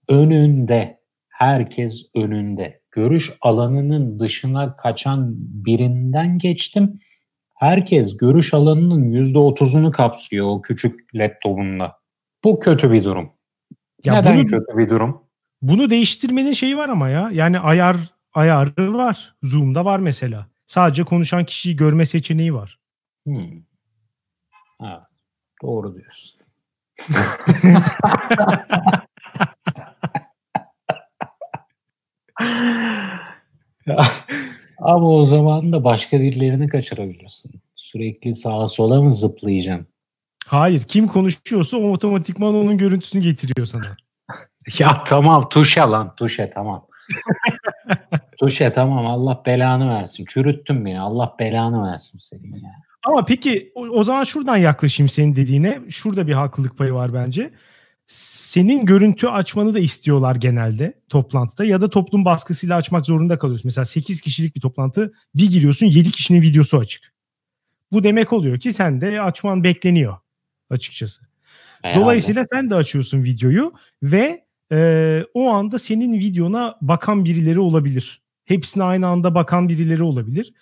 önünde 0.07 0.99
herkes 1.29 2.05
önünde 2.15 2.81
görüş 2.91 3.33
alanının 3.41 4.19
dışına 4.19 4.75
kaçan 4.75 5.33
birinden 5.37 6.37
geçtim. 6.37 6.99
Herkes 7.55 8.17
görüş 8.17 8.53
alanının 8.53 9.09
%30'unu 9.09 9.91
kapsıyor 9.91 10.47
o 10.47 10.61
küçük 10.61 11.15
laptopunda. 11.15 11.99
Bu 12.43 12.59
kötü 12.59 12.91
bir 12.91 13.03
durum. 13.03 13.31
Ya 14.03 14.13
Neden 14.13 14.37
bunu, 14.37 14.45
kötü 14.45 14.77
bir 14.77 14.89
durum? 14.89 15.23
Bunu 15.61 15.89
değiştirmenin 15.89 16.53
şeyi 16.53 16.77
var 16.77 16.89
ama 16.89 17.09
ya. 17.09 17.29
Yani 17.33 17.59
ayar 17.59 17.97
ayarı 18.33 18.93
var. 18.93 19.35
Zoom'da 19.43 19.85
var 19.85 19.99
mesela. 19.99 20.47
Sadece 20.67 21.03
konuşan 21.03 21.45
kişiyi 21.45 21.75
görme 21.75 22.05
seçeneği 22.05 22.53
var. 22.53 22.79
Hmm. 23.25 23.63
Ha, 24.79 25.07
doğru 25.61 25.95
diyorsun. 25.95 26.38
Ama 34.79 35.07
o 35.07 35.23
zaman 35.23 35.73
da 35.73 35.83
başka 35.83 36.21
birilerini 36.21 36.67
kaçırabilirsin. 36.67 37.51
Sürekli 37.75 38.35
sağa 38.35 38.67
sola 38.67 39.01
mı 39.01 39.11
zıplayacaksın? 39.11 39.87
Hayır. 40.47 40.81
Kim 40.81 41.07
konuşuyorsa 41.07 41.77
o 41.77 41.91
otomatikman 41.91 42.55
onun 42.55 42.77
görüntüsünü 42.77 43.21
getiriyor 43.21 43.67
sana. 43.67 43.97
ya 44.79 45.03
tamam 45.03 45.49
tuşa 45.49 45.91
lan 45.91 46.15
tuşa 46.15 46.49
tamam. 46.49 46.87
tuşa 48.39 48.71
tamam 48.71 49.07
Allah 49.07 49.43
belanı 49.45 49.89
versin. 49.89 50.25
Çürüttün 50.25 50.85
beni 50.85 50.99
Allah 50.99 51.35
belanı 51.39 51.91
versin 51.91 52.17
senin 52.17 52.53
ya. 52.53 52.88
Ama 53.03 53.25
peki 53.25 53.71
o, 53.75 53.81
o 53.81 54.03
zaman 54.03 54.23
şuradan 54.23 54.57
yaklaşayım 54.57 55.09
senin 55.09 55.35
dediğine. 55.35 55.79
Şurada 55.89 56.27
bir 56.27 56.33
haklılık 56.33 56.77
payı 56.77 56.93
var 56.93 57.13
bence. 57.13 57.51
Senin 58.07 58.85
görüntü 58.85 59.27
açmanı 59.27 59.73
da 59.73 59.79
istiyorlar 59.79 60.35
genelde 60.35 60.93
toplantıda 61.09 61.65
ya 61.65 61.81
da 61.81 61.89
toplum 61.89 62.25
baskısıyla 62.25 62.75
açmak 62.75 63.05
zorunda 63.05 63.37
kalıyorsun. 63.37 63.67
Mesela 63.67 63.85
8 63.85 64.21
kişilik 64.21 64.55
bir 64.55 64.61
toplantı 64.61 65.13
bir 65.35 65.49
giriyorsun 65.49 65.85
7 65.85 66.11
kişinin 66.11 66.41
videosu 66.41 66.77
açık. 66.77 67.13
Bu 67.91 68.03
demek 68.03 68.33
oluyor 68.33 68.59
ki 68.59 68.73
sen 68.73 69.01
de 69.01 69.21
açman 69.21 69.63
bekleniyor 69.63 70.17
açıkçası. 70.69 71.21
Herhalde. 71.81 72.01
Dolayısıyla 72.03 72.45
sen 72.53 72.69
de 72.69 72.75
açıyorsun 72.75 73.23
videoyu 73.23 73.73
ve 74.03 74.45
e, 74.71 75.21
o 75.33 75.49
anda 75.49 75.79
senin 75.79 76.13
videona 76.13 76.77
bakan 76.81 77.25
birileri 77.25 77.59
olabilir. 77.59 78.21
Hepsine 78.45 78.83
aynı 78.83 79.07
anda 79.07 79.35
bakan 79.35 79.69
birileri 79.69 80.03
olabilir. 80.03 80.53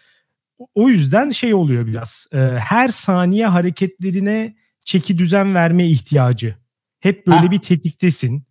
O 0.75 0.89
yüzden 0.89 1.29
şey 1.29 1.53
oluyor 1.53 1.87
biraz. 1.87 2.27
E, 2.33 2.37
her 2.39 2.89
saniye 2.89 3.47
hareketlerine 3.47 4.55
çeki 4.85 5.17
düzen 5.17 5.55
verme 5.55 5.87
ihtiyacı. 5.87 6.55
Hep 6.99 7.27
böyle 7.27 7.39
ha. 7.39 7.51
bir 7.51 7.59
tetiktesin. 7.59 8.47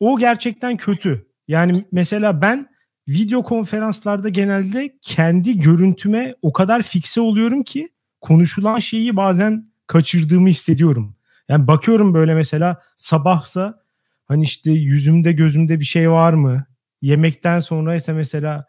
O 0.00 0.18
gerçekten 0.18 0.76
kötü. 0.76 1.26
Yani 1.48 1.84
mesela 1.92 2.42
ben 2.42 2.68
video 3.08 3.42
konferanslarda 3.42 4.28
genelde 4.28 4.98
kendi 5.02 5.58
görüntüme 5.58 6.34
o 6.42 6.52
kadar 6.52 6.82
fikse 6.82 7.20
oluyorum 7.20 7.62
ki 7.62 7.88
konuşulan 8.20 8.78
şeyi 8.78 9.16
bazen 9.16 9.70
kaçırdığımı 9.86 10.48
hissediyorum. 10.48 11.16
Yani 11.48 11.66
bakıyorum 11.66 12.14
böyle 12.14 12.34
mesela 12.34 12.80
sabahsa 12.96 13.82
hani 14.28 14.42
işte 14.42 14.70
yüzümde 14.70 15.32
gözümde 15.32 15.80
bir 15.80 15.84
şey 15.84 16.10
var 16.10 16.32
mı? 16.32 16.66
Yemekten 17.02 17.60
sonra 17.60 17.94
ise 17.94 18.12
mesela 18.12 18.64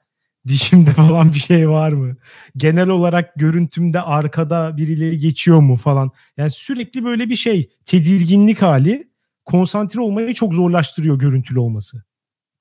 dişimde 0.48 0.90
falan 0.90 1.34
bir 1.34 1.40
şey 1.40 1.70
var 1.70 1.92
mı? 1.92 2.16
Genel 2.58 2.90
olarak 2.90 3.36
görüntümde 3.36 4.02
arkada 4.02 4.78
birileri 4.78 5.18
geçiyor 5.20 5.60
mu 5.60 5.76
falan. 5.76 6.12
Yani 6.38 6.52
sürekli 6.52 7.04
böyle 7.04 7.30
bir 7.30 7.36
şey 7.36 7.70
tedirginlik 7.86 8.62
hali 8.62 9.08
konsantre 9.46 10.02
olmayı 10.02 10.34
çok 10.34 10.54
zorlaştırıyor 10.54 11.20
görüntülü 11.20 11.60
olması. 11.60 12.04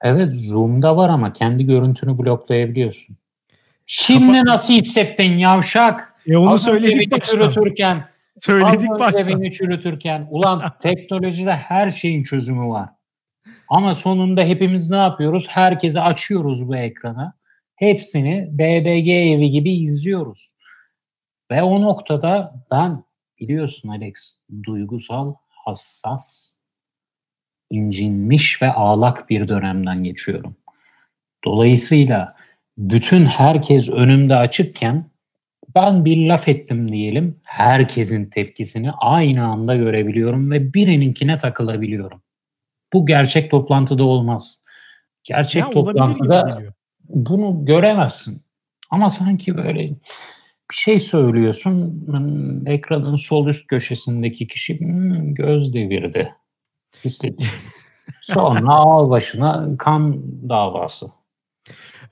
Evet 0.03 0.35
Zoom'da 0.35 0.97
var 0.97 1.09
ama 1.09 1.33
kendi 1.33 1.67
görüntünü 1.67 2.19
bloklayabiliyorsun. 2.19 3.17
Şimdi 3.87 4.33
Kapa- 4.39 4.47
nasıl 4.47 4.75
hissettin 4.75 5.39
yavşak? 5.39 6.15
E 6.27 6.37
onu 6.37 6.51
Az 6.51 6.65
söyledik 6.65 7.13
baştan. 7.13 7.39
Çürütürken, 7.39 8.05
söyledik 8.41 8.91
az 8.91 9.01
baştan. 9.01 9.29
beni 9.29 9.53
çürütürken. 9.53 10.27
Ulan 10.31 10.73
teknolojide 10.81 11.53
her 11.57 11.91
şeyin 11.91 12.23
çözümü 12.23 12.69
var. 12.69 12.89
Ama 13.69 13.95
sonunda 13.95 14.43
hepimiz 14.43 14.91
ne 14.91 14.97
yapıyoruz? 14.97 15.47
Herkese 15.49 16.01
açıyoruz 16.01 16.69
bu 16.69 16.77
ekranı. 16.77 17.33
Hepsini 17.77 18.49
BBG 18.53 19.09
evi 19.09 19.51
gibi 19.51 19.71
izliyoruz. 19.71 20.53
Ve 21.51 21.63
o 21.63 21.83
noktada 21.83 22.65
ben 22.71 23.05
biliyorsun 23.41 23.89
Alex 23.89 24.37
duygusal, 24.63 25.35
hassas, 25.49 26.53
incinmiş 27.71 28.63
ve 28.63 28.73
ağlak 28.73 29.31
bir 29.31 29.49
dönemden 29.49 30.05
geçiyorum. 30.05 30.57
Dolayısıyla 31.45 32.37
bütün 32.79 33.27
herkes 33.27 33.89
önümde 33.89 34.37
açıkken 34.37 35.11
ben 35.75 36.05
bir 36.05 36.29
laf 36.29 36.49
ettim 36.49 36.93
diyelim. 36.93 37.41
Herkesin 37.47 38.31
tepkisini 38.31 38.91
aynı 38.93 39.47
anda 39.47 39.77
görebiliyorum 39.77 40.51
ve 40.51 40.75
birininkine 40.75 41.39
takılabiliyorum. 41.39 42.23
Bu 42.93 43.07
gerçek 43.07 43.51
toplantıda 43.51 44.05
olmaz. 44.05 44.61
Gerçek 45.25 45.63
ya, 45.63 45.71
toplantıda 45.71 46.63
bunu 47.09 47.65
göremezsin. 47.65 48.43
Ama 48.91 49.11
sanki 49.11 49.57
böyle 49.57 49.91
bir 50.71 50.77
şey 50.77 51.01
söylüyorsun. 51.01 52.07
Hmm, 52.07 52.67
ekranın 52.67 53.17
sol 53.17 53.49
üst 53.49 53.67
köşesindeki 53.67 54.47
kişi 54.47 54.81
hmm, 54.81 55.35
göz 55.35 55.75
devirdi. 55.75 56.35
Hissetti. 57.05 57.47
Sonra 58.23 58.73
al 58.73 59.11
başına 59.11 59.77
kan 59.79 60.23
davası. 60.49 61.07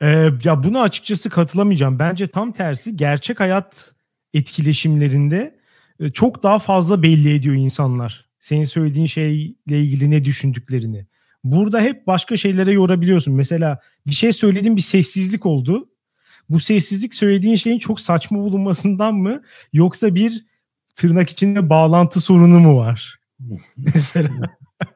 Ee, 0.03 0.29
ya 0.45 0.63
buna 0.63 0.81
açıkçası 0.81 1.31
katılamayacağım. 1.31 1.99
Bence 1.99 2.27
tam 2.27 2.53
tersi 2.53 2.97
gerçek 2.97 3.41
hayat 3.41 3.95
etkileşimlerinde 4.35 5.59
e, 6.01 6.09
çok 6.09 6.43
daha 6.43 6.59
fazla 6.59 7.03
belli 7.03 7.35
ediyor 7.35 7.55
insanlar. 7.55 8.29
Senin 8.41 8.65
söylediğin 8.65 9.07
şeyle 9.07 9.55
ilgili 9.67 10.11
ne 10.11 10.25
düşündüklerini. 10.25 11.07
Burada 11.45 11.81
hep 11.81 12.07
başka 12.07 12.37
şeylere 12.37 12.73
yorabiliyorsun. 12.73 13.35
Mesela 13.35 13.79
bir 14.07 14.13
şey 14.13 14.33
söyledin 14.33 14.77
bir 14.77 14.83
sessizlik 14.83 15.47
oldu. 15.47 15.89
Bu 16.51 16.61
sessizlik 16.61 17.15
söylediğin 17.15 17.57
şeyin 17.57 17.79
çok 17.79 18.01
saçma 18.01 18.39
bulunmasından 18.39 19.15
mı 19.15 19.43
yoksa 19.73 20.15
bir 20.15 20.47
tırnak 20.95 21.31
içinde 21.31 21.71
bağlantı 21.71 22.21
sorunu 22.21 22.61
mu 22.61 22.77
var? 22.77 23.17
Mesela 23.77 24.31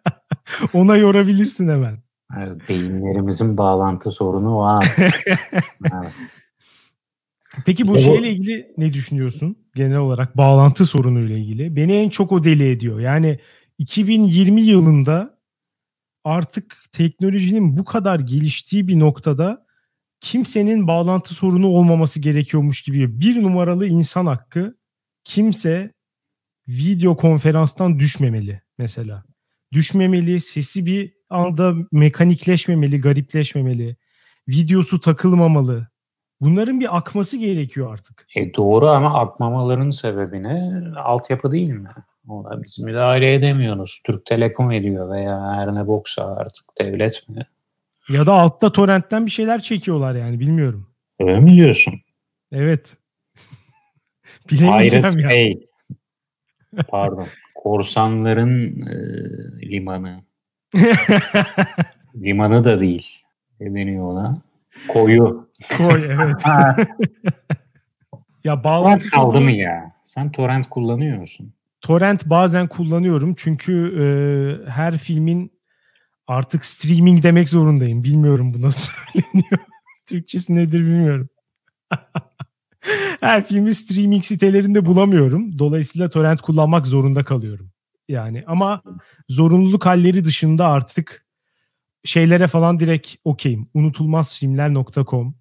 ona 0.73 0.97
yorabilirsin 0.97 1.69
hemen. 1.69 1.99
Evet, 2.39 2.69
beyinlerimizin 2.69 3.57
bağlantı 3.57 4.11
sorunu 4.11 4.57
var. 4.57 4.97
Peki 7.67 7.89
bu 7.89 7.99
şeyle 7.99 8.31
ilgili 8.31 8.75
ne 8.77 8.93
düşünüyorsun? 8.93 9.57
Genel 9.75 9.97
olarak 9.97 10.37
bağlantı 10.37 10.87
sorunu 10.87 11.21
ile 11.21 11.39
ilgili. 11.39 11.77
Beni 11.77 11.93
en 11.93 12.09
çok 12.09 12.33
o 12.33 12.45
deli 12.45 12.71
ediyor. 12.71 13.01
Yani 13.01 13.39
2020 13.79 14.63
yılında 14.63 15.38
artık 16.29 16.85
teknolojinin 16.93 17.77
bu 17.77 17.85
kadar 17.85 18.21
geliştiği 18.21 18.89
bir 18.89 18.99
noktada 18.99 19.67
kimsenin 20.21 20.87
bağlantı 20.87 21.35
sorunu 21.35 21.67
olmaması 21.67 22.21
gerekiyormuş 22.21 22.83
gibi 22.83 23.21
bir 23.21 23.43
numaralı 23.43 23.87
insan 23.87 24.27
hakkı 24.27 24.79
kimse 25.25 25.93
video 26.69 27.17
konferanstan 27.17 27.99
düşmemeli 27.99 28.63
mesela. 28.79 29.25
Düşmemeli, 29.73 30.41
sesi 30.41 30.87
bir 30.87 31.15
anda 31.31 31.75
mekanikleşmemeli, 31.93 33.01
garipleşmemeli. 33.01 33.97
Videosu 34.49 35.01
takılmamalı. 35.01 35.89
Bunların 36.41 36.81
bir 36.81 36.97
akması 36.97 37.37
gerekiyor 37.37 37.93
artık. 37.93 38.27
E 38.37 38.55
doğru 38.55 38.89
ama 38.89 39.21
akmamaların 39.21 39.91
sebebini 39.91 40.83
altyapı 40.99 41.53
değil 41.53 41.71
mi? 41.71 41.91
Ona 42.29 42.63
biz 42.63 42.79
müdahale 42.79 43.35
edemiyoruz. 43.35 44.01
Türk 44.05 44.27
Telekom 44.27 44.73
ediyor 44.73 45.11
veya 45.11 45.53
her 45.53 45.75
ne 45.75 45.87
boksa 45.87 46.37
artık 46.37 46.65
devlet 46.81 47.29
mi? 47.29 47.47
Ya 48.09 48.27
da 48.27 48.33
altta 48.33 48.73
torrentten 48.73 49.27
bir 49.27 49.31
şeyler 49.31 49.61
çekiyorlar 49.61 50.15
yani 50.15 50.41
bilmiyorum. 50.41 50.87
Öyle 51.21 51.41
mi 51.41 51.53
diyorsun? 51.53 51.95
Evet. 52.53 52.97
Bilemeyeceğim 54.51 55.19
ya. 55.19 55.29
Bey. 55.29 55.69
Pardon. 56.89 57.27
Korsanların 57.55 58.81
e, 58.81 58.97
limanı. 59.71 60.21
limanı 62.17 62.65
da 62.65 62.81
değil. 62.81 63.07
Ne 63.61 63.75
deniyor 63.75 64.05
ona? 64.05 64.43
Koyu. 64.89 65.49
Koy 65.77 66.05
evet. 66.05 66.43
ya 68.45 68.65
bağlantı 68.65 69.11
kaldı 69.11 69.41
mı 69.41 69.51
ya? 69.51 69.93
Sen 70.03 70.33
torrent 70.33 70.69
kullanıyor 70.69 71.19
musun? 71.19 71.53
Torrent 71.81 72.27
bazen 72.27 72.69
kullanıyorum 72.69 73.35
çünkü 73.37 73.73
e, 74.03 74.71
her 74.71 74.99
filmin 74.99 75.53
artık 76.27 76.65
streaming 76.65 77.23
demek 77.23 77.49
zorundayım. 77.49 78.05
Bilmiyorum 78.05 78.55
bu 78.55 78.63
nasıl 78.63 78.93
söyleniyor. 79.13 79.61
Türkçesi 80.09 80.55
nedir 80.55 80.81
bilmiyorum. 80.81 81.29
her 83.21 83.47
filmi 83.47 83.75
streaming 83.75 84.25
sitelerinde 84.25 84.87
bulamıyorum. 84.87 85.59
Dolayısıyla 85.59 86.09
torrent 86.09 86.41
kullanmak 86.41 86.87
zorunda 86.87 87.25
kalıyorum. 87.25 87.71
Yani 88.09 88.45
ama 88.47 88.83
zorunluluk 89.29 89.87
halleri 89.87 90.25
dışında 90.25 90.67
artık 90.67 91.27
şeylere 92.05 92.47
falan 92.47 92.81
direkt 92.81 93.15
okeyim. 93.25 93.69
Unutulmazfilmler.com 93.75 95.35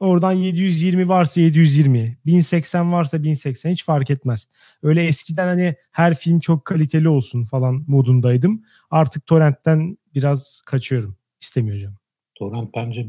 Oradan 0.00 0.32
720 0.32 1.08
varsa 1.08 1.40
720, 1.40 2.18
1080 2.26 2.92
varsa 2.92 3.22
1080 3.22 3.70
hiç 3.70 3.84
fark 3.84 4.10
etmez. 4.10 4.48
Öyle 4.82 5.04
eskiden 5.06 5.46
hani 5.46 5.74
her 5.92 6.14
film 6.14 6.38
çok 6.38 6.64
kaliteli 6.64 7.08
olsun 7.08 7.44
falan 7.44 7.84
modundaydım. 7.88 8.62
Artık 8.90 9.26
torrentten 9.26 9.98
biraz 10.14 10.60
kaçıyorum. 10.66 11.16
İstemiyor 11.40 11.78
canım. 11.78 11.98
Torrent 12.34 12.74
bence 12.76 13.06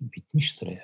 bitmiştir 0.00 0.66
ya. 0.66 0.82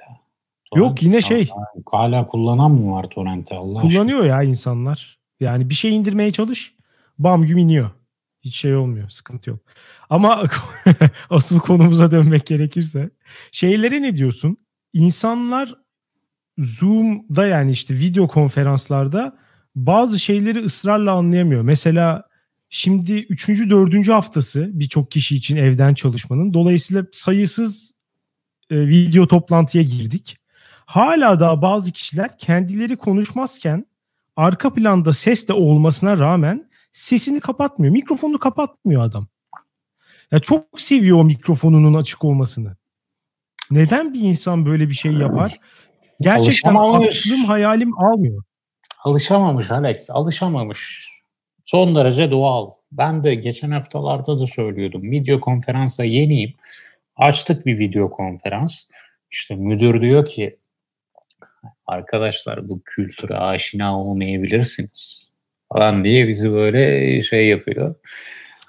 Torrent 0.70 0.86
Yok 0.88 1.02
yine 1.02 1.20
şey. 1.20 1.48
Hala 1.90 2.26
kullanan 2.26 2.70
mı 2.70 2.92
var 2.92 3.04
torrenti 3.10 3.54
Allah 3.54 3.80
Kullanıyor 3.80 4.20
aşkına. 4.20 4.36
ya 4.36 4.42
insanlar. 4.42 5.18
Yani 5.40 5.68
bir 5.70 5.74
şey 5.74 5.96
indirmeye 5.96 6.32
çalış. 6.32 6.74
Bam 7.18 7.42
güm 7.42 7.58
iniyor. 7.58 7.90
Hiç 8.40 8.56
şey 8.56 8.76
olmuyor. 8.76 9.08
Sıkıntı 9.08 9.50
yok. 9.50 9.60
Ama 10.10 10.44
asıl 11.30 11.58
konumuza 11.58 12.10
dönmek 12.10 12.46
gerekirse. 12.46 13.10
Şeylere 13.52 14.02
ne 14.02 14.16
diyorsun? 14.16 14.56
İnsanlar 14.92 15.74
Zoom'da 16.58 17.46
yani 17.46 17.70
işte 17.70 17.94
video 17.94 18.28
konferanslarda 18.28 19.38
bazı 19.74 20.18
şeyleri 20.18 20.64
ısrarla 20.64 21.12
anlayamıyor. 21.12 21.62
Mesela 21.62 22.24
şimdi 22.68 23.12
3. 23.14 23.48
4. 23.48 24.08
haftası 24.08 24.70
birçok 24.72 25.10
kişi 25.10 25.36
için 25.36 25.56
evden 25.56 25.94
çalışmanın. 25.94 26.54
Dolayısıyla 26.54 27.06
sayısız 27.12 27.94
e, 28.70 28.80
video 28.80 29.26
toplantıya 29.26 29.84
girdik. 29.84 30.38
Hala 30.86 31.40
daha 31.40 31.62
bazı 31.62 31.92
kişiler 31.92 32.38
kendileri 32.38 32.96
konuşmazken 32.96 33.86
arka 34.36 34.74
planda 34.74 35.12
ses 35.12 35.48
de 35.48 35.52
olmasına 35.52 36.18
rağmen 36.18 36.70
sesini 36.92 37.40
kapatmıyor. 37.40 37.92
Mikrofonunu 37.92 38.38
kapatmıyor 38.38 39.02
adam. 39.02 39.26
Ya 40.30 40.38
çok 40.38 40.80
seviyor 40.80 41.18
o 41.18 41.24
mikrofonunun 41.24 41.94
açık 41.94 42.24
olmasını. 42.24 42.76
Neden 43.70 44.14
bir 44.14 44.20
insan 44.20 44.66
böyle 44.66 44.88
bir 44.88 44.94
şey 44.94 45.12
yapar? 45.12 45.60
Gerçekten 46.20 46.74
aklım 46.74 47.44
hayalim 47.46 47.98
almıyor. 47.98 48.42
Alışamamış 49.04 49.70
Alex, 49.70 50.10
alışamamış. 50.10 51.10
Son 51.64 51.96
derece 51.96 52.30
doğal. 52.30 52.70
Ben 52.92 53.24
de 53.24 53.34
geçen 53.34 53.70
haftalarda 53.70 54.38
da 54.38 54.46
söylüyordum. 54.46 55.10
Video 55.10 55.40
konferansa 55.40 56.04
yeniyim. 56.04 56.54
Açtık 57.16 57.66
bir 57.66 57.78
video 57.78 58.10
konferans. 58.10 58.84
İşte 59.30 59.54
müdür 59.54 60.02
diyor 60.02 60.26
ki 60.26 60.58
arkadaşlar 61.86 62.68
bu 62.68 62.82
kültüre 62.84 63.36
aşina 63.36 64.00
olmayabilirsiniz 64.00 65.32
falan 65.72 66.04
diye 66.04 66.28
bizi 66.28 66.52
böyle 66.52 67.22
şey 67.22 67.48
yapıyor. 67.48 67.94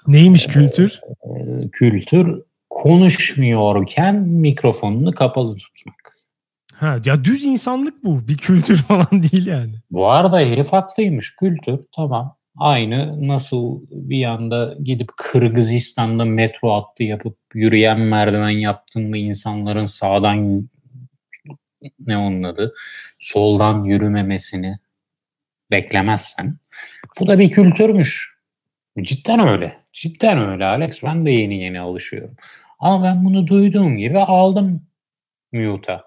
Neymiş 0.06 0.46
kültür? 0.46 1.00
Ee, 1.24 1.68
kültür 1.72 2.42
konuşmuyorken 2.74 4.16
mikrofonunu 4.20 5.12
kapalı 5.12 5.56
tutmak. 5.56 6.18
Ha, 6.74 6.98
ya 7.04 7.24
düz 7.24 7.44
insanlık 7.44 8.04
bu. 8.04 8.28
Bir 8.28 8.36
kültür 8.36 8.76
falan 8.88 9.08
değil 9.12 9.46
yani. 9.46 9.74
Bu 9.90 10.10
arada 10.10 10.38
herif 10.38 10.72
haklıymış. 10.72 11.36
Kültür 11.36 11.80
tamam. 11.96 12.36
Aynı 12.56 13.28
nasıl 13.28 13.80
bir 13.90 14.16
yanda 14.16 14.74
gidip 14.84 15.08
Kırgızistan'da 15.16 16.24
metro 16.24 16.72
hattı 16.72 17.02
yapıp 17.02 17.38
yürüyen 17.54 18.00
merdiven 18.00 18.48
yaptığında 18.48 19.16
insanların 19.16 19.84
sağdan 19.84 20.68
ne 22.06 22.16
onun 22.16 22.42
adı 22.42 22.74
soldan 23.18 23.84
yürümemesini 23.84 24.78
beklemezsen 25.70 26.56
bu 27.20 27.26
da 27.26 27.38
bir 27.38 27.50
kültürmüş. 27.50 28.34
Cidden 29.02 29.40
öyle. 29.48 29.76
Cidden 29.92 30.38
öyle 30.38 30.64
Alex. 30.64 31.02
Ben 31.02 31.26
de 31.26 31.30
yeni 31.30 31.62
yeni 31.62 31.80
alışıyorum. 31.80 32.36
Ama 32.84 33.04
ben 33.04 33.24
bunu 33.24 33.46
duyduğum 33.46 33.96
gibi 33.96 34.18
aldım 34.18 34.82
mute'a. 35.52 36.04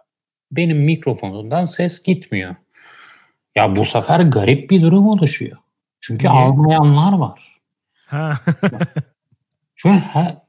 Benim 0.51 0.77
mikrofonumdan 0.77 1.65
ses 1.65 2.03
gitmiyor. 2.03 2.55
Ya 3.55 3.75
bu 3.75 3.85
sefer 3.85 4.19
garip 4.19 4.69
bir 4.69 4.81
durum 4.81 5.07
oluşuyor. 5.07 5.57
Çünkü 5.99 6.27
Niye? 6.27 6.39
almayanlar 6.39 7.13
var. 7.13 7.59
Ha. 8.05 8.33
Çünkü 9.75 9.99
ha, 9.99 10.45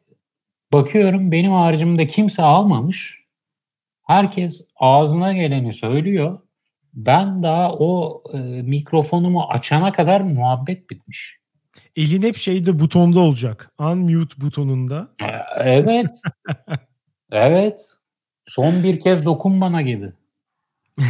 bakıyorum 0.73 1.33
benim 1.33 1.53
haricimde 1.53 2.07
kimse 2.07 2.43
almamış. 2.43 3.25
Herkes 4.07 4.67
ağzına 4.77 5.33
geleni 5.33 5.73
söylüyor. 5.73 6.39
Ben 6.95 7.43
daha 7.43 7.73
o 7.73 8.23
e, 8.35 8.39
mikrofonumu 8.63 9.43
açana 9.43 9.93
kadar 9.93 10.21
muhabbet 10.21 10.91
bitmiş. 10.91 11.38
Elin 11.99 12.23
hep 12.23 12.37
şeyde 12.37 12.79
butonda 12.79 13.21
olacak. 13.21 13.71
Unmute 13.79 14.41
butonunda. 14.41 15.09
Evet. 15.61 16.07
evet. 17.33 17.81
Son 18.47 18.83
bir 18.83 19.01
kez 19.01 19.25
dokun 19.25 19.61
bana 19.61 19.83
gibi. 19.83 20.13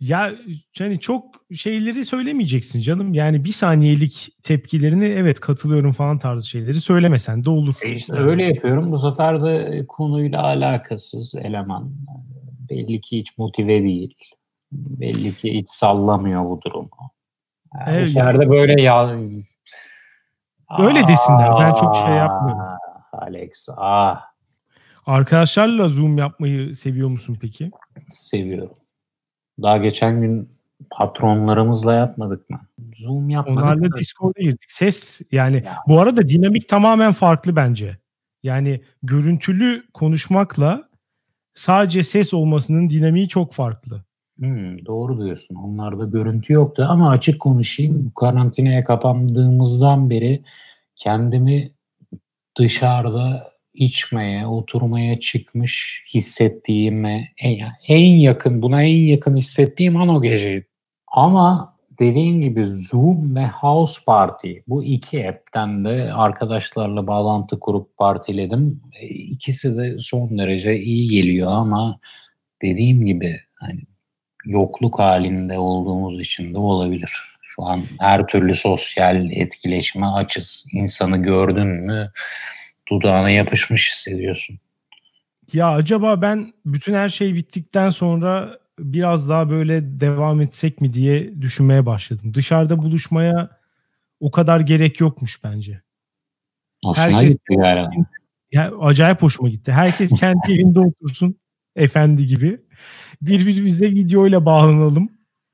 ya 0.00 0.32
yani 0.78 1.00
çok 1.00 1.24
şeyleri 1.54 2.04
söylemeyeceksin 2.04 2.80
canım. 2.80 3.14
Yani 3.14 3.44
bir 3.44 3.52
saniyelik 3.52 4.28
tepkilerini 4.42 5.04
evet 5.04 5.40
katılıyorum 5.40 5.92
falan 5.92 6.18
tarzı 6.18 6.48
şeyleri 6.48 6.80
söylemesen 6.80 7.44
de 7.44 7.50
olur. 7.50 7.74
E 7.84 7.92
işte 7.92 8.12
öyle 8.12 8.44
yapıyorum. 8.44 8.92
Bu 8.92 8.98
sefer 8.98 9.40
de 9.40 9.84
konuyla 9.88 10.42
alakasız 10.42 11.34
eleman. 11.34 11.92
Belli 12.70 13.00
ki 13.00 13.18
hiç 13.18 13.38
motive 13.38 13.82
değil. 13.82 14.14
Belli 14.72 15.34
ki 15.34 15.54
hiç 15.54 15.70
sallamıyor 15.70 16.44
bu 16.44 16.60
durumu. 16.62 16.88
Yani 17.74 17.96
evet, 17.96 18.16
yani. 18.16 18.50
böyle 18.50 18.82
ya 18.82 19.18
Öyle 20.78 21.06
desinler. 21.06 21.50
Ben 21.60 21.74
çok 21.74 21.96
şey 21.96 22.14
yapmıyorum. 22.14 22.62
Alex 23.12 23.68
ah. 23.76 24.20
Arkadaşlarla 25.06 25.88
Zoom 25.88 26.18
yapmayı 26.18 26.74
seviyor 26.74 27.08
musun 27.08 27.38
peki? 27.40 27.70
Seviyorum. 28.08 28.76
Daha 29.62 29.76
geçen 29.76 30.20
gün 30.20 30.56
patronlarımızla 30.90 31.94
yapmadık 31.94 32.50
mı? 32.50 32.60
Zoom 32.96 33.30
yapmadık. 33.30 33.62
Onlarla 33.62 33.92
da. 33.92 33.96
Discord'a 33.96 34.42
girdik. 34.42 34.64
Ses 34.68 35.20
yani 35.32 35.56
ya. 35.56 35.76
bu 35.88 36.00
arada 36.00 36.28
dinamik 36.28 36.68
tamamen 36.68 37.12
farklı 37.12 37.56
bence. 37.56 37.98
Yani 38.42 38.80
görüntülü 39.02 39.84
konuşmakla 39.94 40.88
sadece 41.54 42.02
ses 42.02 42.34
olmasının 42.34 42.88
dinamiği 42.88 43.28
çok 43.28 43.52
farklı. 43.52 44.04
Hmm, 44.38 44.86
doğru 44.86 45.24
diyorsun. 45.24 45.54
Onlarda 45.54 46.04
görüntü 46.04 46.52
yoktu 46.52 46.86
ama 46.88 47.10
açık 47.10 47.40
konuşayım. 47.40 48.12
Karantinaya 48.20 48.84
kapandığımızdan 48.84 50.10
beri 50.10 50.42
kendimi 50.96 51.70
dışarıda 52.58 53.52
içmeye, 53.74 54.46
oturmaya 54.46 55.20
çıkmış 55.20 56.04
hissettiğime 56.14 57.28
en, 57.38 57.58
en 57.88 58.14
yakın, 58.14 58.62
buna 58.62 58.82
en 58.82 59.04
yakın 59.06 59.36
hissettiğim 59.36 59.96
an 59.96 60.08
o 60.08 60.22
geceydi. 60.22 60.66
Ama 61.12 61.76
dediğin 61.98 62.40
gibi 62.40 62.66
Zoom 62.66 63.36
ve 63.36 63.46
House 63.46 64.00
Party 64.06 64.52
bu 64.68 64.84
iki 64.84 65.28
app'ten 65.28 65.84
de 65.84 66.12
arkadaşlarla 66.12 67.06
bağlantı 67.06 67.60
kurup 67.60 67.96
partiledim. 67.96 68.82
E, 69.00 69.06
ikisi 69.06 69.76
de 69.76 69.96
son 70.00 70.38
derece 70.38 70.76
iyi 70.76 71.08
geliyor 71.08 71.50
ama 71.52 72.00
dediğim 72.62 73.06
gibi 73.06 73.36
hani 73.56 73.80
yokluk 74.46 74.98
halinde 74.98 75.58
olduğumuz 75.58 76.20
için 76.20 76.54
de 76.54 76.58
olabilir. 76.58 77.36
Şu 77.42 77.62
an 77.64 77.82
her 77.98 78.26
türlü 78.26 78.54
sosyal 78.54 79.30
etkileşime 79.30 80.06
açız. 80.06 80.66
İnsanı 80.72 81.16
gördün 81.16 81.66
mü 81.66 82.10
dudağına 82.90 83.30
yapışmış 83.30 83.90
hissediyorsun. 83.92 84.58
Ya 85.52 85.68
acaba 85.70 86.22
ben 86.22 86.52
bütün 86.64 86.94
her 86.94 87.08
şey 87.08 87.34
bittikten 87.34 87.90
sonra 87.90 88.58
biraz 88.78 89.28
daha 89.28 89.50
böyle 89.50 90.00
devam 90.00 90.40
etsek 90.40 90.80
mi 90.80 90.92
diye 90.92 91.40
düşünmeye 91.40 91.86
başladım. 91.86 92.34
Dışarıda 92.34 92.78
buluşmaya 92.78 93.50
o 94.20 94.30
kadar 94.30 94.60
gerek 94.60 95.00
yokmuş 95.00 95.44
bence. 95.44 95.82
Hoşuna 96.84 97.04
Herkes 97.04 97.32
gitti 97.32 97.54
yani. 97.58 98.04
Ya, 98.52 98.72
acayip 98.80 99.22
hoşuma 99.22 99.48
gitti. 99.48 99.72
Herkes 99.72 100.20
kendi 100.20 100.52
evinde 100.52 100.80
otursun 100.80 101.36
efendi 101.76 102.26
gibi 102.26 102.60
birbirimize 103.22 103.90
videoyla 103.90 104.46
bağlanalım. 104.46 105.08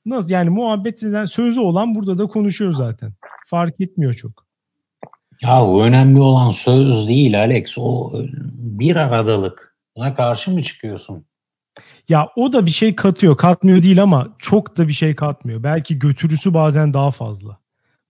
Nasıl 0.06 0.30
yani 0.30 0.50
muhabbetinden 0.50 1.26
sözü 1.26 1.60
olan 1.60 1.94
burada 1.94 2.18
da 2.18 2.26
konuşuyor 2.26 2.72
zaten. 2.72 3.12
Fark 3.46 3.80
etmiyor 3.80 4.14
çok. 4.14 4.46
Ya 5.42 5.74
önemli 5.76 6.20
olan 6.20 6.50
söz 6.50 7.08
değil 7.08 7.40
Alex. 7.40 7.78
O 7.78 8.12
bir 8.54 8.96
aradalık. 8.96 9.76
Buna 9.96 10.14
karşı 10.14 10.50
mı 10.50 10.62
çıkıyorsun? 10.62 11.24
Ya 12.08 12.28
o 12.36 12.52
da 12.52 12.66
bir 12.66 12.70
şey 12.70 12.94
katıyor. 12.94 13.36
Katmıyor 13.36 13.82
değil 13.82 14.02
ama 14.02 14.34
çok 14.38 14.76
da 14.76 14.88
bir 14.88 14.92
şey 14.92 15.14
katmıyor. 15.14 15.62
Belki 15.62 15.98
götürüsü 15.98 16.54
bazen 16.54 16.94
daha 16.94 17.10
fazla. 17.10 17.58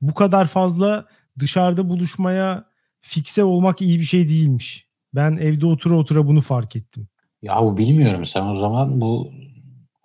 Bu 0.00 0.14
kadar 0.14 0.46
fazla 0.46 1.06
dışarıda 1.38 1.88
buluşmaya 1.88 2.64
fikse 3.00 3.44
olmak 3.44 3.82
iyi 3.82 3.98
bir 3.98 4.04
şey 4.04 4.28
değilmiş. 4.28 4.86
Ben 5.14 5.36
evde 5.36 5.66
otura 5.66 5.94
otura 5.94 6.26
bunu 6.26 6.40
fark 6.40 6.76
ettim. 6.76 7.08
Ya 7.42 7.62
bu 7.62 7.76
bilmiyorum 7.76 8.24
sen 8.24 8.46
o 8.46 8.54
zaman 8.54 9.00
bu 9.00 9.30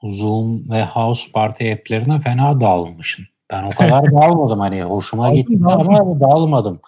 Zoom 0.04 0.70
ve 0.70 0.86
House 0.86 1.32
Party 1.32 1.72
app'lerine 1.72 2.20
fena 2.20 2.62
dağılmışsın. 2.62 3.26
Ben 3.52 3.64
o 3.64 3.70
kadar 3.70 4.12
dağılmadım 4.12 4.60
hani 4.60 4.84
hoşuma 4.84 5.34
gitti 5.34 5.60
ama 5.66 6.20
dağılmadım. 6.20 6.80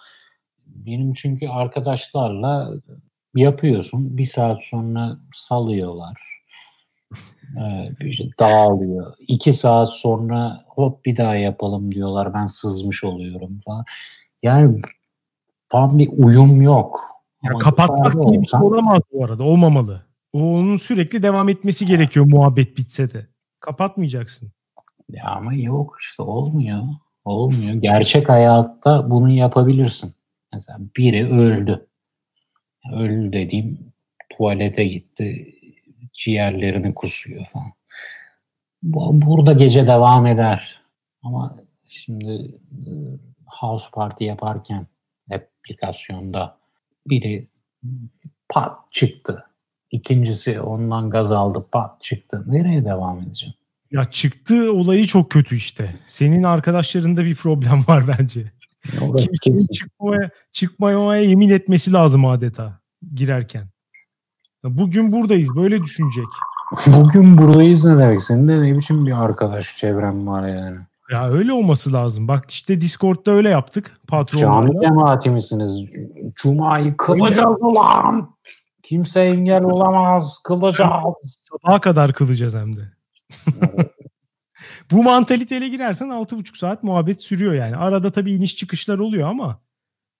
Benim 0.66 1.12
çünkü 1.12 1.48
arkadaşlarla 1.48 2.70
yapıyorsun. 3.34 4.18
Bir 4.18 4.24
saat 4.24 4.62
sonra 4.62 5.16
salıyorlar. 5.32 6.30
Ee, 8.00 8.12
şey 8.12 8.30
dağılıyor. 8.40 9.14
İki 9.28 9.52
saat 9.52 9.90
sonra 9.90 10.64
hop 10.68 11.04
bir 11.04 11.16
daha 11.16 11.34
yapalım 11.34 11.92
diyorlar. 11.92 12.34
Ben 12.34 12.46
sızmış 12.46 13.04
oluyorum 13.04 13.60
falan. 13.66 13.84
Yani 14.42 14.80
tam 15.68 15.98
bir 15.98 16.08
uyum 16.12 16.62
yok. 16.62 17.00
Ya 17.44 17.52
kapatmak 17.58 18.26
diye 18.26 18.40
bir 18.40 18.46
şey 18.46 18.60
olamaz 18.60 19.00
bu 19.12 19.24
arada. 19.24 19.44
Olmamalı. 19.44 20.09
O 20.32 20.38
onun 20.38 20.76
sürekli 20.76 21.22
devam 21.22 21.48
etmesi 21.48 21.86
gerekiyor 21.86 22.26
muhabbet 22.26 22.76
bitse 22.76 23.12
de. 23.12 23.26
Kapatmayacaksın. 23.60 24.52
Ya 25.08 25.24
ama 25.24 25.54
yok 25.54 25.96
işte 26.00 26.22
olmuyor. 26.22 26.82
Olmuyor. 27.24 27.74
Gerçek 27.74 28.28
hayatta 28.28 29.10
bunu 29.10 29.30
yapabilirsin. 29.30 30.14
Mesela 30.52 30.78
biri 30.96 31.26
öldü. 31.26 31.86
Öldü 32.92 33.32
dediğim 33.32 33.92
tuvalete 34.30 34.84
gitti. 34.84 35.54
Ciğerlerini 36.12 36.94
kusuyor 36.94 37.46
falan. 37.46 37.72
Burada 39.22 39.52
gece 39.52 39.86
devam 39.86 40.26
eder. 40.26 40.80
Ama 41.22 41.56
şimdi 41.88 42.54
e, 42.70 42.90
house 43.46 43.90
party 43.92 44.24
yaparken 44.24 44.86
aplikasyonda 45.32 46.58
biri 47.06 47.48
pat 48.48 48.92
çıktı. 48.92 49.49
İkincisi 49.90 50.60
ondan 50.60 51.10
gaz 51.10 51.32
aldı 51.32 51.66
pat 51.72 52.02
çıktı. 52.02 52.44
Nereye 52.46 52.84
devam 52.84 53.18
edeceğim? 53.18 53.54
Ya 53.90 54.04
çıktı 54.04 54.72
olayı 54.72 55.06
çok 55.06 55.30
kötü 55.30 55.56
işte. 55.56 55.94
Senin 56.06 56.42
arkadaşlarında 56.42 57.24
bir 57.24 57.34
problem 57.34 57.84
var 57.88 58.04
bence. 58.18 58.52
Kimsenin 59.42 59.66
çıkmaya, 59.66 60.30
çıkmamaya 60.52 61.22
yemin 61.22 61.48
etmesi 61.48 61.92
lazım 61.92 62.24
adeta 62.26 62.80
girerken. 63.14 63.68
Bugün 64.64 65.12
buradayız 65.12 65.56
böyle 65.56 65.82
düşünecek. 65.82 66.26
Bugün 66.86 67.38
buradayız 67.38 67.84
ne 67.84 67.98
demek? 67.98 68.22
Senin 68.22 68.48
de 68.48 68.62
ne 68.62 68.76
biçim 68.76 69.06
bir 69.06 69.24
arkadaş 69.24 69.76
çevrem 69.76 70.26
var 70.26 70.48
yani. 70.48 70.78
Ya 71.12 71.28
öyle 71.28 71.52
olması 71.52 71.92
lazım. 71.92 72.28
Bak 72.28 72.50
işte 72.50 72.80
Discord'da 72.80 73.30
öyle 73.30 73.48
yaptık 73.48 74.00
patronlarla. 74.08 74.66
Cami 74.66 74.82
cemaati 74.82 75.30
misiniz? 75.30 75.84
Cuma'yı 76.34 76.96
kılacağız 76.96 77.58
ulan. 77.62 78.30
Kimse 78.90 79.20
engel 79.20 79.62
olamaz. 79.62 80.38
Kılacağız. 80.44 81.48
Sabaha 81.50 81.80
kadar 81.80 82.12
kılacağız 82.12 82.54
hem 82.54 82.76
de. 82.76 82.92
Bu 84.90 85.02
mantaliteyle 85.02 85.68
girersen 85.68 86.08
6,5 86.08 86.58
saat 86.58 86.82
muhabbet 86.82 87.22
sürüyor 87.22 87.54
yani. 87.54 87.76
Arada 87.76 88.10
tabii 88.10 88.32
iniş 88.32 88.56
çıkışlar 88.56 88.98
oluyor 88.98 89.28
ama 89.28 89.60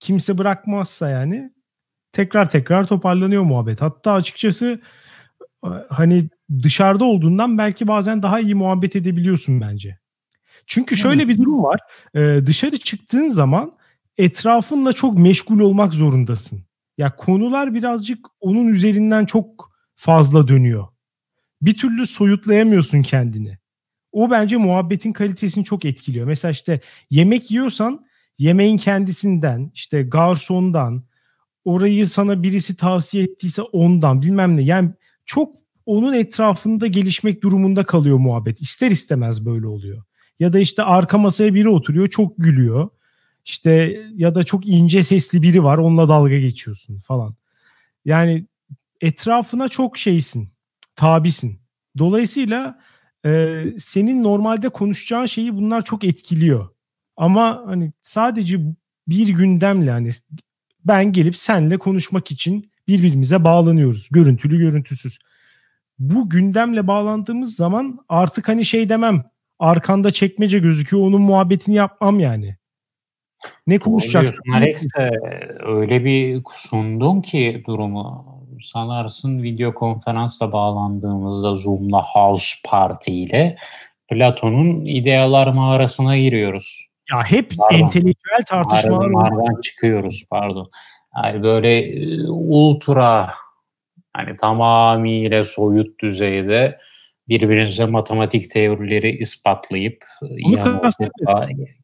kimse 0.00 0.38
bırakmazsa 0.38 1.08
yani 1.08 1.52
tekrar 2.12 2.50
tekrar 2.50 2.84
toparlanıyor 2.84 3.42
muhabbet. 3.42 3.82
Hatta 3.82 4.12
açıkçası 4.12 4.80
hani 5.88 6.28
dışarıda 6.62 7.04
olduğundan 7.04 7.58
belki 7.58 7.88
bazen 7.88 8.22
daha 8.22 8.40
iyi 8.40 8.54
muhabbet 8.54 8.96
edebiliyorsun 8.96 9.60
bence. 9.60 9.98
Çünkü 10.66 10.96
şöyle 10.96 11.28
bir 11.28 11.38
durum 11.38 11.62
var. 11.62 11.80
Ee, 12.14 12.46
dışarı 12.46 12.78
çıktığın 12.78 13.28
zaman 13.28 13.72
etrafınla 14.18 14.92
çok 14.92 15.18
meşgul 15.18 15.60
olmak 15.60 15.94
zorundasın. 15.94 16.69
Ya 16.98 17.16
konular 17.16 17.74
birazcık 17.74 18.26
onun 18.40 18.68
üzerinden 18.68 19.24
çok 19.24 19.72
fazla 19.94 20.48
dönüyor. 20.48 20.86
Bir 21.62 21.76
türlü 21.76 22.06
soyutlayamıyorsun 22.06 23.02
kendini. 23.02 23.58
O 24.12 24.30
bence 24.30 24.56
muhabbetin 24.56 25.12
kalitesini 25.12 25.64
çok 25.64 25.84
etkiliyor. 25.84 26.26
Mesela 26.26 26.52
işte 26.52 26.80
yemek 27.10 27.50
yiyorsan 27.50 28.00
yemeğin 28.38 28.76
kendisinden, 28.78 29.70
işte 29.74 30.02
garsondan, 30.02 31.04
orayı 31.64 32.06
sana 32.06 32.42
birisi 32.42 32.76
tavsiye 32.76 33.24
ettiyse 33.24 33.62
ondan 33.62 34.22
bilmem 34.22 34.56
ne. 34.56 34.62
Yani 34.62 34.90
çok 35.26 35.56
onun 35.86 36.12
etrafında 36.12 36.86
gelişmek 36.86 37.42
durumunda 37.42 37.84
kalıyor 37.84 38.18
muhabbet. 38.18 38.60
İster 38.60 38.90
istemez 38.90 39.46
böyle 39.46 39.66
oluyor. 39.66 40.02
Ya 40.40 40.52
da 40.52 40.58
işte 40.58 40.82
arka 40.82 41.18
masaya 41.18 41.54
biri 41.54 41.68
oturuyor 41.68 42.06
çok 42.06 42.38
gülüyor. 42.38 42.88
İşte 43.44 44.00
ya 44.14 44.34
da 44.34 44.44
çok 44.44 44.66
ince 44.66 45.02
sesli 45.02 45.42
biri 45.42 45.64
var 45.64 45.78
onunla 45.78 46.08
dalga 46.08 46.38
geçiyorsun 46.38 46.98
falan. 46.98 47.34
Yani 48.04 48.46
etrafına 49.00 49.68
çok 49.68 49.98
şeysin, 49.98 50.52
tabisin. 50.96 51.60
Dolayısıyla 51.98 52.80
e, 53.26 53.64
senin 53.78 54.22
normalde 54.22 54.68
konuşacağın 54.68 55.26
şeyi 55.26 55.54
bunlar 55.54 55.84
çok 55.84 56.04
etkiliyor. 56.04 56.68
Ama 57.16 57.62
hani 57.66 57.90
sadece 58.02 58.60
bir 59.08 59.28
gündemle 59.28 59.90
hani 59.90 60.10
ben 60.84 61.12
gelip 61.12 61.36
senle 61.36 61.78
konuşmak 61.78 62.30
için 62.30 62.70
birbirimize 62.88 63.44
bağlanıyoruz. 63.44 64.08
Görüntülü 64.10 64.58
görüntüsüz. 64.58 65.18
Bu 65.98 66.28
gündemle 66.28 66.86
bağlandığımız 66.86 67.56
zaman 67.56 67.98
artık 68.08 68.48
hani 68.48 68.64
şey 68.64 68.88
demem. 68.88 69.24
Arkanda 69.58 70.10
çekmece 70.10 70.58
gözüküyor 70.58 71.02
onun 71.02 71.22
muhabbetini 71.22 71.74
yapmam 71.74 72.20
yani. 72.20 72.56
Ne 73.66 73.78
konuşacaksın? 73.78 74.52
Alex 74.54 74.86
öyle 75.66 76.04
bir 76.04 76.42
sundun 76.52 77.20
ki 77.20 77.62
durumu. 77.66 78.40
Sanarsın 78.62 79.42
video 79.42 79.74
konferansla 79.74 80.52
bağlandığımızda 80.52 81.54
Zoom'la 81.54 82.02
House 82.02 82.54
Party 82.64 83.22
ile 83.22 83.56
Platon'un 84.08 84.84
idealar 84.84 85.46
mağarasına 85.46 86.16
giriyoruz. 86.16 86.86
Ya 87.12 87.22
hep 87.24 87.52
pardon. 87.58 87.74
entelektüel 87.74 88.42
tartışmalar 88.48 89.06
Mağaradan 89.06 89.60
çıkıyoruz 89.60 90.24
pardon. 90.30 90.70
Yani 91.16 91.42
böyle 91.42 91.78
e, 91.80 92.28
ultra 92.28 93.30
hani 94.12 94.36
tamamıyla 94.36 95.44
soyut 95.44 96.00
düzeyde 96.00 96.78
birbirinize 97.28 97.86
matematik 97.86 98.50
teorileri 98.50 99.10
ispatlayıp 99.10 100.04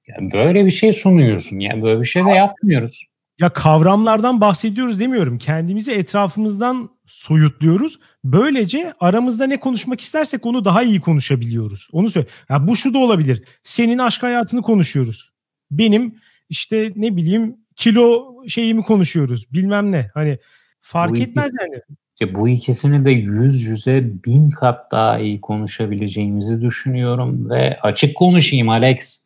yani 0.08 0.32
böyle 0.32 0.66
bir 0.66 0.70
şey 0.70 0.92
sunuyorsun. 0.92 1.60
Yani 1.60 1.82
böyle 1.82 2.00
bir 2.00 2.06
şey 2.06 2.24
de 2.24 2.30
yapmıyoruz. 2.30 3.04
Ya 3.40 3.48
kavramlardan 3.48 4.40
bahsediyoruz 4.40 5.00
demiyorum. 5.00 5.38
Kendimizi 5.38 5.92
etrafımızdan 5.92 6.90
soyutluyoruz. 7.06 7.98
Böylece 8.24 8.92
aramızda 9.00 9.46
ne 9.46 9.60
konuşmak 9.60 10.00
istersek 10.00 10.46
onu 10.46 10.64
daha 10.64 10.82
iyi 10.82 11.00
konuşabiliyoruz. 11.00 11.88
Onu 11.92 12.10
söyle. 12.10 12.26
Ya 12.48 12.68
bu 12.68 12.76
şu 12.76 12.94
da 12.94 12.98
olabilir. 12.98 13.44
Senin 13.62 13.98
aşk 13.98 14.22
hayatını 14.22 14.62
konuşuyoruz. 14.62 15.30
Benim 15.70 16.14
işte 16.48 16.92
ne 16.96 17.16
bileyim 17.16 17.56
kilo 17.76 18.34
şeyimi 18.48 18.82
konuşuyoruz. 18.82 19.52
Bilmem 19.52 19.92
ne. 19.92 20.10
Hani 20.14 20.38
fark 20.80 21.10
bu 21.10 21.16
etmez 21.16 21.46
iki, 21.46 21.56
yani. 21.60 21.82
İşte 22.20 22.34
bu 22.34 22.48
ikisini 22.48 23.04
de 23.04 23.10
yüz 23.10 23.62
yüze 23.62 24.04
bin 24.24 24.50
kat 24.50 24.92
daha 24.92 25.18
iyi 25.18 25.40
konuşabileceğimizi 25.40 26.60
düşünüyorum 26.60 27.50
ve 27.50 27.76
açık 27.82 28.16
konuşayım 28.16 28.68
Alex. 28.68 29.25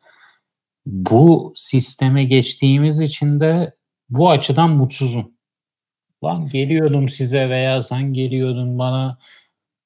Bu 0.90 1.53
sisteme 1.57 2.24
geçtiğimiz 2.24 3.00
için 3.00 3.40
de 3.40 3.74
bu 4.09 4.31
açıdan 4.31 4.70
mutsuzum. 4.70 5.33
Lan 6.24 6.48
geliyordum 6.48 7.09
size 7.09 7.48
veya 7.48 7.83
sen 7.83 8.12
geliyordun 8.12 8.79
bana 8.79 9.18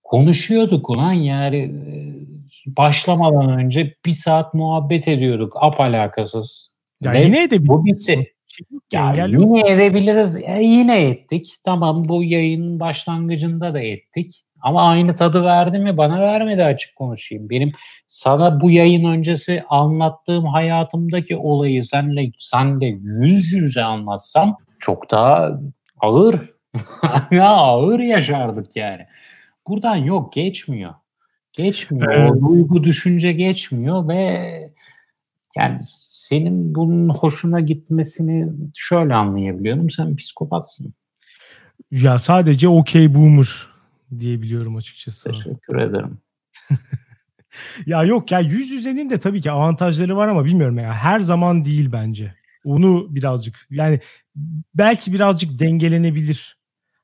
konuşuyorduk 0.02 0.90
ulan 0.90 1.12
yani 1.12 1.56
e, 1.56 1.92
başlamadan 2.66 3.58
önce 3.58 3.94
bir 4.06 4.12
saat 4.12 4.54
muhabbet 4.54 5.08
ediyorduk 5.08 5.52
apalakasız. 5.60 6.74
Ya 7.02 7.12
Ve 7.12 7.22
yine 7.22 7.50
de 7.50 7.66
bu 7.66 7.84
bitti. 7.84 8.34
Ya 8.92 9.26
yine 9.26 9.70
edebiliriz. 9.70 10.36
E, 10.36 10.62
yine 10.62 11.08
ettik. 11.08 11.54
Tamam 11.64 12.08
bu 12.08 12.24
yayının 12.24 12.80
başlangıcında 12.80 13.74
da 13.74 13.80
ettik. 13.80 14.43
Ama 14.64 14.82
aynı 14.82 15.14
tadı 15.14 15.44
verdi 15.44 15.78
mi? 15.78 15.96
Bana 15.96 16.20
vermedi 16.20 16.64
açık 16.64 16.96
konuşayım. 16.96 17.50
Benim 17.50 17.72
sana 18.06 18.60
bu 18.60 18.70
yayın 18.70 19.04
öncesi 19.04 19.62
anlattığım 19.68 20.46
hayatımdaki 20.46 21.36
olayı 21.36 21.84
senle 21.84 22.30
senle 22.38 22.86
yüz 23.02 23.52
yüze 23.52 23.82
anlatsam 23.82 24.56
çok 24.78 25.10
daha 25.10 25.60
ağır 26.00 26.50
ya 27.30 27.48
ağır 27.48 28.00
yaşardık 28.00 28.76
yani. 28.76 29.02
Buradan 29.68 29.96
yok 29.96 30.32
geçmiyor. 30.32 30.94
Geçmiyor. 31.52 32.12
Evet. 32.12 32.30
O 32.30 32.48
duygu 32.48 32.84
düşünce 32.84 33.32
geçmiyor 33.32 34.08
ve 34.08 34.50
yani 35.56 35.78
senin 36.08 36.74
bunun 36.74 37.08
hoşuna 37.08 37.60
gitmesini 37.60 38.48
şöyle 38.74 39.14
anlayabiliyorum. 39.14 39.90
Sen 39.90 40.16
psikopatsın. 40.16 40.94
Ya 41.90 42.18
sadece 42.18 42.68
okey 42.68 43.14
boomer 43.14 43.73
diyebiliyorum 44.18 44.76
açıkçası. 44.76 45.32
Teşekkür 45.32 45.78
ederim. 45.78 46.18
ya 47.86 48.04
yok 48.04 48.32
ya 48.32 48.40
yüz 48.40 48.70
yüzenin 48.70 49.10
de 49.10 49.18
tabii 49.18 49.40
ki 49.40 49.50
avantajları 49.50 50.16
var 50.16 50.28
ama 50.28 50.44
bilmiyorum 50.44 50.78
ya 50.78 50.94
her 50.94 51.20
zaman 51.20 51.64
değil 51.64 51.92
bence. 51.92 52.34
Onu 52.64 53.06
birazcık 53.14 53.66
yani 53.70 54.00
belki 54.74 55.12
birazcık 55.12 55.58
dengelenebilir. 55.58 56.58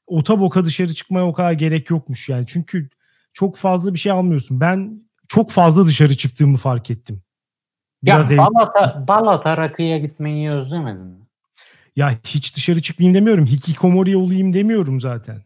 Ota 0.06 0.40
boka 0.40 0.64
dışarı 0.64 0.94
çıkmaya 0.94 1.26
o 1.26 1.32
kadar 1.32 1.52
gerek 1.52 1.90
yokmuş 1.90 2.28
yani. 2.28 2.46
Çünkü 2.48 2.88
çok 3.32 3.56
fazla 3.56 3.94
bir 3.94 3.98
şey 3.98 4.12
almıyorsun. 4.12 4.60
Ben 4.60 5.02
çok 5.28 5.50
fazla 5.50 5.86
dışarı 5.86 6.16
çıktığımı 6.16 6.56
fark 6.56 6.90
ettim. 6.90 7.22
Biraz 8.04 8.30
ya 8.30 8.38
Balata, 8.38 9.04
Balata 9.08 9.56
rakıya 9.56 9.98
gitmeyi 9.98 10.50
özlemedin 10.50 11.06
mi? 11.06 11.26
Ya 11.96 12.18
hiç 12.26 12.56
dışarı 12.56 12.82
çıkmayayım 12.82 13.14
demiyorum. 13.14 13.46
Hikikomori 13.46 14.16
olayım 14.16 14.52
demiyorum 14.52 15.00
zaten. 15.00 15.42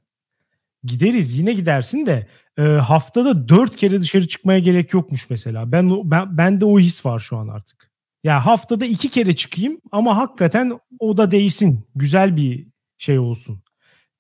Gideriz 0.85 1.38
yine 1.38 1.53
gidersin 1.53 2.07
de 2.07 2.27
e, 2.59 2.62
haftada 2.62 3.49
dört 3.49 3.77
kere 3.77 4.01
dışarı 4.01 4.29
çıkmaya 4.29 4.59
gerek 4.59 4.92
yokmuş 4.92 5.31
mesela. 5.31 5.73
Ben, 5.73 6.11
ben 6.11 6.38
bende 6.38 6.64
o 6.64 6.79
his 6.79 7.07
var 7.07 7.18
şu 7.18 7.37
an 7.37 7.49
artık. 7.49 7.90
Ya 8.25 8.47
haftada 8.47 8.85
iki 8.85 9.11
kere 9.11 9.37
çıkayım 9.37 9.81
ama 9.92 10.16
hakikaten 10.16 10.79
o 10.99 11.16
da 11.16 11.31
değsin. 11.31 11.87
Güzel 11.94 12.37
bir 12.37 12.66
şey 12.99 13.18
olsun. 13.18 13.62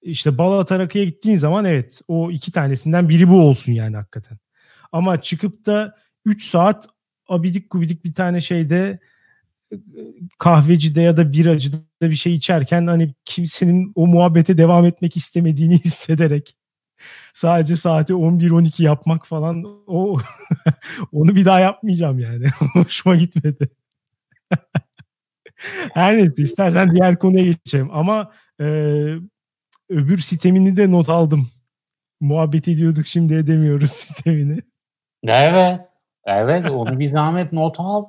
İşte 0.02 0.38
Balata 0.38 0.78
rakıya 0.78 1.04
gittiğin 1.04 1.36
zaman 1.36 1.64
evet 1.64 2.00
o 2.08 2.30
iki 2.30 2.52
tanesinden 2.52 3.08
biri 3.08 3.28
bu 3.28 3.40
olsun 3.40 3.72
yani 3.72 3.96
hakikaten. 3.96 4.38
Ama 4.92 5.20
çıkıp 5.20 5.66
da 5.66 5.94
3 6.24 6.44
saat 6.44 6.88
abidik 7.28 7.70
gubidik 7.70 8.04
bir 8.04 8.14
tane 8.14 8.40
şeyde 8.40 8.98
kahvecide 10.38 11.02
ya 11.02 11.16
da 11.16 11.32
biracıda 11.32 11.76
bir 12.02 12.14
şey 12.14 12.34
içerken 12.34 12.86
hani 12.86 13.14
kimsenin 13.24 13.92
o 13.94 14.06
muhabbete 14.06 14.58
devam 14.58 14.84
etmek 14.84 15.16
istemediğini 15.16 15.74
hissederek 15.84 16.56
sadece 17.32 17.76
saati 17.76 18.12
11-12 18.12 18.82
yapmak 18.82 19.26
falan 19.26 19.64
o 19.86 20.18
onu 21.12 21.36
bir 21.36 21.44
daha 21.44 21.60
yapmayacağım 21.60 22.18
yani. 22.18 22.46
Hoşuma 22.72 23.16
gitmedi. 23.16 23.68
Her 25.94 26.16
neyse 26.16 26.42
istersen 26.42 26.94
diğer 26.94 27.18
konuya 27.18 27.44
geçelim 27.44 27.90
ama 27.92 28.32
e, 28.60 28.64
öbür 29.88 30.18
sitemini 30.18 30.76
de 30.76 30.90
not 30.90 31.08
aldım. 31.08 31.48
Muhabbet 32.20 32.68
ediyorduk 32.68 33.06
şimdi 33.06 33.34
edemiyoruz 33.34 33.90
sitemini. 33.90 34.58
Evet. 35.24 35.80
Evet 36.26 36.70
onu 36.70 36.98
bir 36.98 37.06
zahmet 37.06 37.52
not 37.52 37.76
al. 37.78 38.04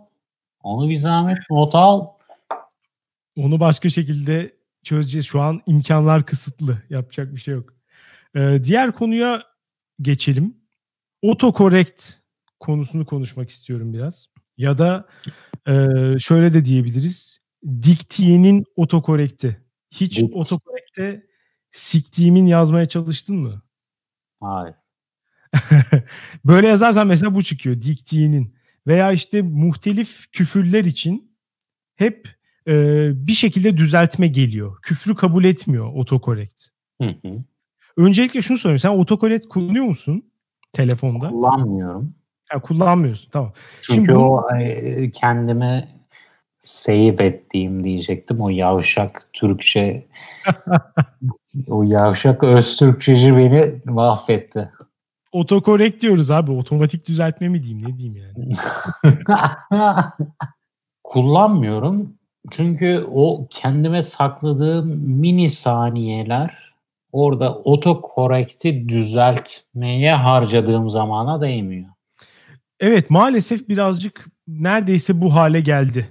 Onu 0.65 0.89
bir 0.89 0.95
zahmet 0.95 1.37
not 1.49 1.75
al. 1.75 2.07
Onu 3.37 3.59
başka 3.59 3.89
şekilde 3.89 4.55
çözeceğiz. 4.83 5.25
Şu 5.25 5.41
an 5.41 5.61
imkanlar 5.65 6.25
kısıtlı. 6.25 6.81
Yapacak 6.89 7.35
bir 7.35 7.39
şey 7.39 7.53
yok. 7.53 7.73
Ee, 8.35 8.59
diğer 8.63 8.91
konuya 8.91 9.43
geçelim. 10.01 10.57
Autocorrect 11.23 12.11
konusunu 12.59 13.05
konuşmak 13.05 13.49
istiyorum 13.49 13.93
biraz. 13.93 14.27
Ya 14.57 14.77
da 14.77 15.07
e, 15.67 15.73
şöyle 16.19 16.53
de 16.53 16.65
diyebiliriz. 16.65 17.39
Diktiye'nin 17.83 18.65
otokorekti. 18.75 19.61
Hiç 19.91 20.19
Dikt. 20.19 20.35
otokorekte 20.35 21.27
siktiğimin 21.71 22.45
yazmaya 22.45 22.85
çalıştın 22.85 23.35
mı? 23.35 23.61
Hayır. 24.41 24.75
Böyle 26.45 26.67
yazarsan 26.67 27.07
mesela 27.07 27.35
bu 27.35 27.43
çıkıyor. 27.43 27.81
Diktiye'nin. 27.81 28.55
Veya 28.87 29.11
işte 29.11 29.41
muhtelif 29.41 30.31
küfürler 30.31 30.85
için 30.85 31.31
hep 31.95 32.27
e, 32.67 32.73
bir 33.27 33.33
şekilde 33.33 33.77
düzeltme 33.77 34.27
geliyor. 34.27 34.77
Küfrü 34.81 35.15
kabul 35.15 35.43
etmiyor 35.43 35.85
autocorrect. 35.85 36.61
Hı 37.01 37.07
hı. 37.07 37.43
Öncelikle 37.97 38.41
şunu 38.41 38.57
sorayım. 38.57 38.79
Sen 38.79 38.89
autocorrect 38.89 39.45
kullanıyor 39.45 39.85
musun 39.85 40.31
telefonda? 40.73 41.29
Kullanmıyorum. 41.29 42.15
Ha, 42.49 42.61
kullanmıyorsun 42.61 43.29
tamam. 43.31 43.53
Çünkü 43.81 44.05
Şimdi 44.05 44.15
bu... 44.15 44.35
o 44.35 44.55
e, 44.55 45.11
kendime 45.11 45.87
save 46.59 47.25
ettiğim 47.25 47.83
diyecektim. 47.83 48.41
O 48.41 48.49
yavşak 48.49 49.29
Türkçe 49.33 50.05
o 51.67 51.83
yavşak 51.83 52.43
öz 52.43 52.77
Türkçeci 52.77 53.35
beni 53.37 53.81
mahvetti. 53.85 54.71
Otokorekt 55.35 56.01
diyoruz 56.01 56.31
abi. 56.31 56.51
Otomatik 56.51 57.07
düzeltme 57.07 57.49
mi 57.49 57.63
diyeyim 57.63 57.87
ne 57.87 57.97
diyeyim 57.97 58.15
yani. 58.15 58.53
Kullanmıyorum. 61.03 62.13
Çünkü 62.51 63.05
o 63.11 63.47
kendime 63.49 64.01
sakladığım 64.01 64.87
mini 64.97 65.49
saniyeler 65.49 66.73
orada 67.11 67.57
otokorekti 67.57 68.89
düzeltmeye 68.89 70.13
harcadığım 70.13 70.89
zamana 70.89 71.41
değmiyor. 71.41 71.89
Evet 72.79 73.09
maalesef 73.09 73.69
birazcık 73.69 74.25
neredeyse 74.47 75.21
bu 75.21 75.35
hale 75.35 75.59
geldi 75.59 76.07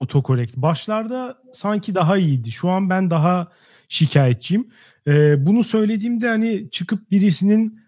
otokorekt. 0.00 0.56
Başlarda 0.56 1.38
sanki 1.52 1.94
daha 1.94 2.16
iyiydi. 2.16 2.50
Şu 2.50 2.70
an 2.70 2.90
ben 2.90 3.10
daha 3.10 3.48
şikayetçiyim. 3.88 4.68
Ee, 5.06 5.46
bunu 5.46 5.64
söylediğimde 5.64 6.28
hani 6.28 6.70
çıkıp 6.70 7.10
birisinin 7.10 7.81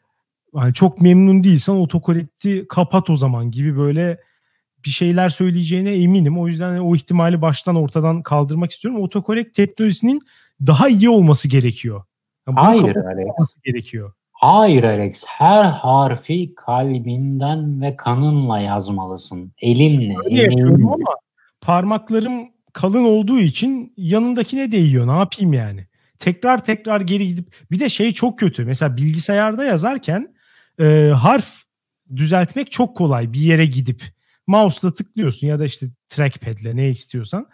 yani 0.54 0.74
çok 0.74 1.00
memnun 1.00 1.44
değilsen 1.44 1.72
otokorekti 1.72 2.66
kapat 2.68 3.10
o 3.10 3.16
zaman 3.16 3.50
gibi 3.50 3.76
böyle 3.76 4.18
bir 4.84 4.90
şeyler 4.90 5.28
söyleyeceğine 5.28 5.94
eminim. 5.94 6.38
O 6.38 6.48
yüzden 6.48 6.78
o 6.78 6.96
ihtimali 6.96 7.42
baştan 7.42 7.76
ortadan 7.76 8.22
kaldırmak 8.22 8.70
istiyorum. 8.70 9.02
Otokorekt 9.02 9.56
teknolojisinin 9.56 10.20
daha 10.66 10.88
iyi 10.88 11.08
olması 11.08 11.48
gerekiyor. 11.48 12.04
Yani 12.48 12.56
Hayır 12.66 12.96
Alex. 12.96 13.56
Gerekiyor. 13.64 14.12
Hayır 14.32 14.84
Alex. 14.84 15.24
Her 15.26 15.64
harfi 15.64 16.54
kalbinden 16.54 17.82
ve 17.82 17.96
kanınla 17.96 18.60
yazmalısın. 18.60 19.52
Elinle, 19.60 20.16
Öyle 20.24 20.42
emeğinle. 20.42 20.84
ama 20.84 20.96
parmaklarım 21.60 22.44
kalın 22.72 23.04
olduğu 23.04 23.38
için 23.40 23.92
yanındakine 23.96 24.72
değiyor. 24.72 25.06
Ne 25.06 25.18
yapayım 25.18 25.52
yani? 25.52 25.86
Tekrar 26.18 26.64
tekrar 26.64 27.00
geri 27.00 27.28
gidip 27.28 27.54
bir 27.70 27.80
de 27.80 27.88
şey 27.88 28.12
çok 28.12 28.38
kötü. 28.38 28.64
Mesela 28.64 28.96
bilgisayarda 28.96 29.64
yazarken 29.64 30.33
e, 30.78 31.08
harf 31.08 31.62
düzeltmek 32.16 32.72
çok 32.72 32.96
kolay. 32.96 33.32
Bir 33.32 33.40
yere 33.40 33.66
gidip 33.66 34.02
mouse'la 34.46 34.94
tıklıyorsun 34.94 35.46
ya 35.46 35.58
da 35.58 35.64
işte 35.64 35.86
trackpad'le 36.08 36.76
ne 36.76 36.90
istiyorsan 36.90 37.46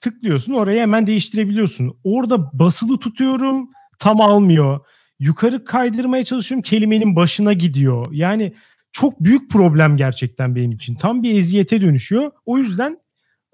tıklıyorsun 0.00 0.52
oraya 0.52 0.82
hemen 0.82 1.06
değiştirebiliyorsun. 1.06 1.96
Orada 2.04 2.58
basılı 2.58 2.98
tutuyorum 2.98 3.70
tam 3.98 4.20
almıyor. 4.20 4.80
Yukarı 5.18 5.64
kaydırmaya 5.64 6.24
çalışıyorum 6.24 6.62
kelimenin 6.62 7.16
başına 7.16 7.52
gidiyor. 7.52 8.06
Yani 8.10 8.54
çok 8.92 9.20
büyük 9.20 9.50
problem 9.50 9.96
gerçekten 9.96 10.56
benim 10.56 10.70
için. 10.70 10.94
Tam 10.94 11.22
bir 11.22 11.38
eziyete 11.38 11.80
dönüşüyor. 11.80 12.30
O 12.46 12.58
yüzden 12.58 12.98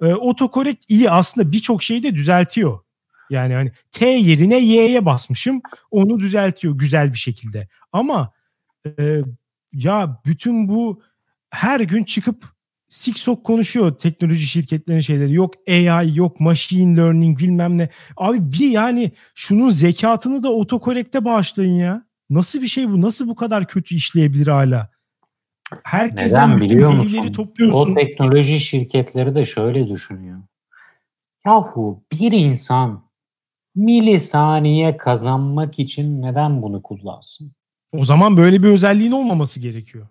e, 0.03 0.07
otokorekt 0.07 0.91
iyi 0.91 1.11
aslında 1.11 1.53
birçok 1.53 1.83
şeyi 1.83 2.03
de 2.03 2.15
düzeltiyor. 2.15 2.79
Yani 3.31 3.55
hani 3.55 3.73
T 3.93 4.09
yerine 4.09 4.59
Y'ye 4.59 5.05
basmışım 5.05 5.61
onu 5.91 6.19
düzeltiyor 6.19 6.79
güzel 6.79 7.13
bir 7.13 7.19
şekilde. 7.19 7.69
Ama 7.93 8.33
e, 8.99 9.23
ya 9.73 10.21
bütün 10.27 10.69
bu 10.69 11.03
her 11.51 11.81
gün 11.81 12.05
çıkıp 12.05 12.45
siksok 12.89 13.45
konuşuyor 13.45 13.99
teknoloji 13.99 14.47
şirketlerinin 14.47 15.01
şeyleri. 15.01 15.35
Yok 15.35 15.55
AI, 15.69 16.17
yok 16.17 16.41
machine 16.41 16.97
learning 16.97 17.39
bilmem 17.39 17.79
ne. 17.79 17.89
Abi 18.17 18.53
bir 18.53 18.71
yani 18.71 19.13
şunun 19.35 19.71
zekatını 19.71 20.43
da 20.43 20.53
otokorekte 20.53 21.25
bağışlayın 21.25 21.75
ya. 21.75 22.07
Nasıl 22.31 22.63
bir 22.63 22.67
şey 22.67 22.89
bu? 22.89 23.01
Nasıl 23.01 23.29
bu 23.29 23.35
kadar 23.35 23.67
kötü 23.67 23.95
işleyebilir 23.95 24.47
hala? 24.47 24.91
Herkesten 25.85 26.51
Neden 26.51 26.61
biliyor 26.61 26.93
musun? 26.93 27.33
Topluyorsun. 27.33 27.93
O 27.93 27.95
teknoloji 27.95 28.61
şirketleri 28.61 29.35
de 29.35 29.45
şöyle 29.45 29.89
düşünüyor. 29.89 30.39
Yahu 31.47 32.05
bir 32.13 32.33
insan 32.33 33.07
milisaniye 33.75 34.97
kazanmak 34.97 35.79
için 35.79 36.23
neden 36.23 36.63
bunu 36.63 36.83
kullansın? 36.83 37.53
O 37.99 38.05
zaman 38.05 38.37
böyle 38.37 38.63
bir 38.63 38.69
özelliğin 38.69 39.13
olmaması 39.13 39.61
gerekiyor. 39.61 40.07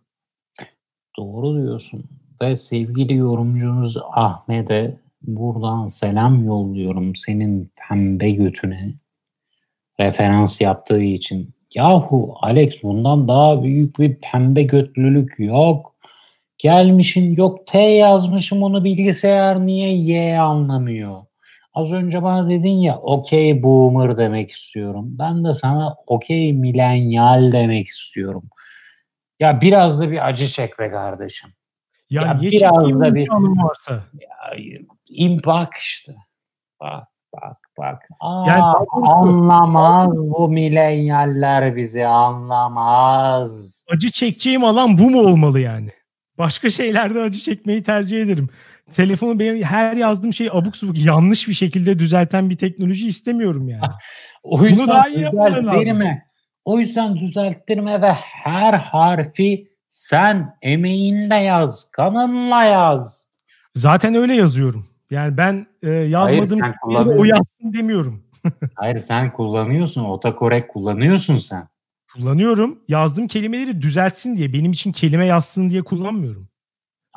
Doğru 1.18 1.64
diyorsun. 1.64 2.04
Ve 2.42 2.56
sevgili 2.56 3.16
yorumcunuz 3.16 3.98
Ahmet'e 4.12 4.98
buradan 5.22 5.86
selam 5.86 6.46
yolluyorum 6.46 7.16
senin 7.16 7.72
pembe 7.76 8.32
götüne 8.32 8.94
referans 10.00 10.62
yaptığı 10.62 11.02
için. 11.02 11.50
Yahu 11.76 12.34
Alex 12.42 12.84
bundan 12.84 13.28
daha 13.28 13.64
büyük 13.64 14.00
bir 14.00 14.16
pembe 14.16 14.64
götlülük 14.64 15.36
yok. 15.40 15.96
Gelmişin 16.58 17.36
yok 17.36 17.68
T 17.68 17.80
yazmışım 17.80 18.64
onu 18.64 18.84
bilgisayar 18.84 19.66
niye 19.66 19.94
Y 19.94 20.40
anlamıyor. 20.40 21.22
Az 21.76 21.94
önce 21.94 22.24
bana 22.24 22.50
dedin 22.50 22.70
ya 22.70 22.98
okey 22.98 23.64
boomer 23.64 24.18
demek 24.18 24.52
istiyorum. 24.52 25.06
Ben 25.10 25.46
de 25.46 25.54
sana 25.54 25.96
okey 26.08 26.54
milenyal 26.54 27.52
demek 27.52 27.88
istiyorum. 27.88 28.44
Ya 29.40 29.62
biraz 29.62 30.00
da 30.00 30.12
bir 30.12 30.28
acı 30.28 30.48
çek 30.48 30.80
be 30.80 30.92
kardeşim. 30.92 31.50
Ya, 32.10 32.22
ya 32.22 32.40
biraz 32.42 33.00
da 33.00 33.16
bir 33.16 33.30
varsa. 33.30 34.04
Ya, 35.10 35.40
bak 35.46 35.74
işte. 35.74 36.16
Bak, 36.82 37.08
bak 37.34 37.58
bak. 37.78 38.02
Aa, 38.20 38.44
yani, 38.48 38.62
anlamaz 39.02 40.10
bu 40.18 40.50
milenyaller 40.50 41.76
bizi 41.76 42.06
anlamaz. 42.06 43.86
Acı 43.96 44.12
çekeceğim 44.12 44.64
alan 44.64 44.98
bu 44.98 45.10
mu 45.10 45.22
olmalı 45.22 45.60
yani? 45.60 45.90
Başka 46.38 46.70
şeylerde 46.70 47.22
acı 47.22 47.40
çekmeyi 47.40 47.84
tercih 47.84 48.22
ederim. 48.22 48.50
Telefonu 48.90 49.40
benim 49.40 49.64
her 49.64 49.96
yazdığım 49.96 50.34
şey 50.34 50.50
abuk 50.52 50.78
subuk 50.78 51.00
yanlış 51.00 51.48
bir 51.48 51.54
şekilde 51.54 52.00
düzelten 52.00 52.50
bir 52.50 52.58
teknoloji 52.58 53.08
istemiyorum 53.08 53.70
yani. 53.70 53.84
o 54.44 54.62
yüzden 54.62 54.78
Bunu 54.78 54.88
daha 54.88 55.08
iyi 55.08 55.26
düzelttirme. 55.32 56.26
O 56.66 56.80
yüzden 56.80 57.16
düzelttirme 57.16 58.02
ve 58.02 58.12
her 58.14 58.74
harfi 58.74 59.68
sen 59.88 60.56
emeğinle 60.62 61.36
yaz, 61.36 61.90
kanınla 61.92 62.64
yaz. 62.64 63.28
Zaten 63.76 64.16
öyle 64.16 64.36
yazıyorum. 64.36 64.86
Yani 65.12 65.38
ben 65.38 65.68
e, 65.84 65.90
yazmadığım 65.90 66.60
Hayır, 66.60 67.06
o 67.20 67.24
yazsın 67.24 67.74
demiyorum. 67.74 68.24
Hayır 68.76 68.98
sen 68.98 69.34
kullanıyorsun. 69.34 70.04
Otokorek 70.04 70.70
kullanıyorsun 70.70 71.38
sen. 71.38 71.68
Kullanıyorum. 72.14 72.80
Yazdığım 72.88 73.28
kelimeleri 73.28 73.82
düzeltsin 73.82 74.36
diye. 74.36 74.54
Benim 74.54 74.72
için 74.72 74.92
kelime 74.92 75.26
yazsın 75.26 75.70
diye 75.70 75.82
kullanmıyorum. 75.82 76.50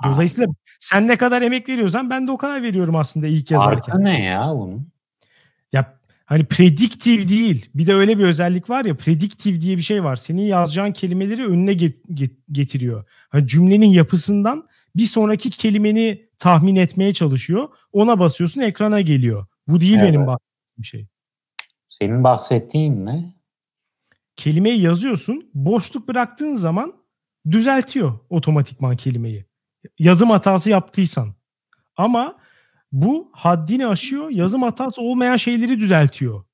Dolayısıyla 0.05 0.51
Aa. 0.51 0.55
sen 0.81 1.09
ne 1.09 1.17
kadar 1.17 1.43
emek 1.43 1.69
veriyorsan 1.69 2.11
ben 2.11 2.27
de 2.27 2.31
o 2.31 2.37
kadar 2.37 2.63
veriyorum 2.63 2.97
aslında 2.97 3.27
ilk 3.27 3.51
yazarken. 3.51 3.93
Farkı 3.93 4.05
ne 4.05 4.25
ya 4.25 4.49
bunun? 4.55 4.89
Ya 5.73 5.99
hani 6.25 6.45
prediktif 6.45 7.29
değil. 7.29 7.71
Bir 7.75 7.87
de 7.87 7.95
öyle 7.95 8.19
bir 8.19 8.25
özellik 8.25 8.71
var 8.71 8.85
ya 8.85 8.97
prediktif 8.97 9.61
diye 9.61 9.77
bir 9.77 9.83
şey 9.83 10.05
var. 10.05 10.17
Senin 10.17 10.43
yazacağın 10.43 10.93
kelimeleri 10.93 11.47
önüne 11.47 11.73
get- 11.73 12.03
get- 12.15 12.37
getiriyor. 12.53 13.05
Hani 13.29 13.47
cümlenin 13.47 13.87
yapısından 13.87 14.69
bir 14.97 15.07
sonraki 15.07 15.51
kelimeni 15.51 16.29
tahmin 16.39 16.77
etmeye 16.77 17.13
çalışıyor. 17.13 17.69
Ona 17.93 18.19
basıyorsun 18.19 18.61
ekrana 18.61 19.01
geliyor. 19.01 19.47
Bu 19.69 19.81
değil 19.81 19.99
evet. 19.99 20.09
benim 20.09 20.27
bahsettiğim 20.27 20.85
şey. 20.85 21.07
Senin 21.89 22.25
bahsettiğin 22.25 23.07
ne? 23.07 23.35
Kelimeyi 24.37 24.81
yazıyorsun. 24.81 25.51
Boşluk 25.55 26.09
bıraktığın 26.09 26.55
zaman 26.55 26.95
düzeltiyor 27.51 28.19
otomatikman 28.31 28.97
kelimeyi. 28.97 29.48
Yazım 29.99 30.31
hatası 30.31 30.71
yaptıysan. 30.71 31.35
Ama 31.97 32.37
bu 32.93 33.31
haddini 33.33 33.87
aşıyor. 33.87 34.31
Yazım 34.31 34.63
hatası 34.63 35.03
olmayan 35.03 35.37
şeyleri 35.37 35.79
düzeltiyor. 35.79 36.45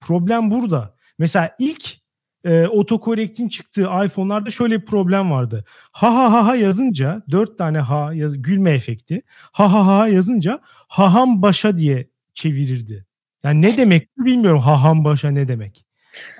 Problem 0.00 0.50
burada. 0.50 0.94
Mesela 1.18 1.56
ilk 1.58 1.98
e, 2.44 2.66
otokorrektin 2.66 3.48
çıktığı 3.48 3.88
iPhone'larda 4.04 4.50
şöyle 4.50 4.80
bir 4.80 4.86
problem 4.86 5.30
vardı. 5.30 5.64
Ha 5.92 6.14
ha 6.14 6.32
ha 6.32 6.46
ha 6.46 6.56
yazınca 6.56 7.22
dört 7.30 7.58
tane 7.58 7.78
ha 7.78 8.14
yaz, 8.14 8.42
gülme 8.42 8.72
efekti. 8.72 9.22
Ha 9.28 9.72
ha 9.72 9.86
ha 9.86 10.08
yazınca 10.08 10.60
haham 10.88 11.42
başa 11.42 11.76
diye 11.76 12.10
çevirirdi. 12.34 13.06
Yani 13.42 13.62
ne 13.62 13.76
demek 13.76 14.08
bilmiyorum 14.18 14.60
haham 14.60 15.04
başa 15.04 15.30
ne 15.30 15.48
demek. 15.48 15.86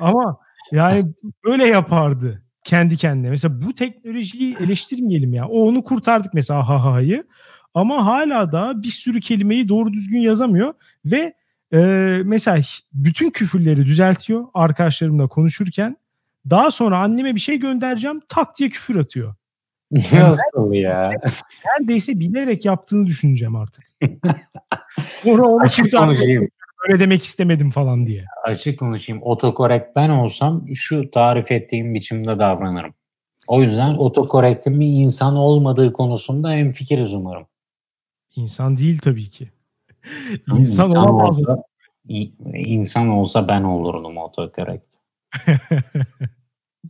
Ama 0.00 0.38
yani 0.72 1.12
öyle 1.44 1.66
yapardı 1.66 2.42
kendi 2.64 2.96
kendine. 2.96 3.30
Mesela 3.30 3.62
bu 3.62 3.74
teknolojiyi 3.74 4.56
eleştirmeyelim 4.60 5.34
ya. 5.34 5.48
O 5.48 5.68
onu 5.68 5.84
kurtardık 5.84 6.34
mesela 6.34 6.68
ha 6.68 6.84
ha'yı. 6.84 7.24
Ama 7.74 8.06
hala 8.06 8.52
da 8.52 8.82
bir 8.82 8.88
sürü 8.88 9.20
kelimeyi 9.20 9.68
doğru 9.68 9.92
düzgün 9.92 10.18
yazamıyor 10.18 10.74
ve 11.04 11.34
e, 11.72 11.78
mesela 12.24 12.62
bütün 12.92 13.30
küfürleri 13.30 13.86
düzeltiyor 13.86 14.46
arkadaşlarımla 14.54 15.28
konuşurken. 15.28 15.96
Daha 16.50 16.70
sonra 16.70 16.98
anneme 16.98 17.34
bir 17.34 17.40
şey 17.40 17.58
göndereceğim 17.58 18.20
tak 18.28 18.58
diye 18.58 18.68
küfür 18.68 18.96
atıyor. 18.96 19.34
Nasıl 20.12 20.72
ya? 20.72 21.12
Neredeyse 21.66 22.20
bilerek 22.20 22.64
yaptığını 22.64 23.06
düşüneceğim 23.06 23.56
artık. 23.56 23.84
Sonra 25.22 25.42
onu 25.42 25.64
konuşayım. 25.90 26.48
Öyle 26.88 27.00
demek 27.00 27.22
istemedim 27.22 27.70
falan 27.70 28.06
diye. 28.06 28.24
Açık 28.44 28.78
konuşayım. 28.78 29.22
Otokorekt 29.22 29.96
ben 29.96 30.08
olsam 30.08 30.64
şu 30.74 31.10
tarif 31.10 31.52
ettiğim 31.52 31.94
biçimde 31.94 32.38
davranırım. 32.38 32.94
O 33.46 33.62
yüzden 33.62 33.94
otokorektin 33.94 34.80
bir 34.80 34.86
insan 34.86 35.36
olmadığı 35.36 35.92
konusunda 35.92 36.54
en 36.54 36.72
fikiriz 36.72 37.14
umarım. 37.14 37.46
İnsan 38.36 38.76
değil 38.76 38.98
tabii 38.98 39.30
ki. 39.30 39.50
İnsan, 40.38 40.60
insan 40.60 40.90
olamaz. 40.90 41.38
Olsa, 41.38 41.62
insan 42.54 43.08
olsa 43.08 43.48
ben 43.48 43.62
olurdum 43.62 44.16
otokorekt. 44.16 44.94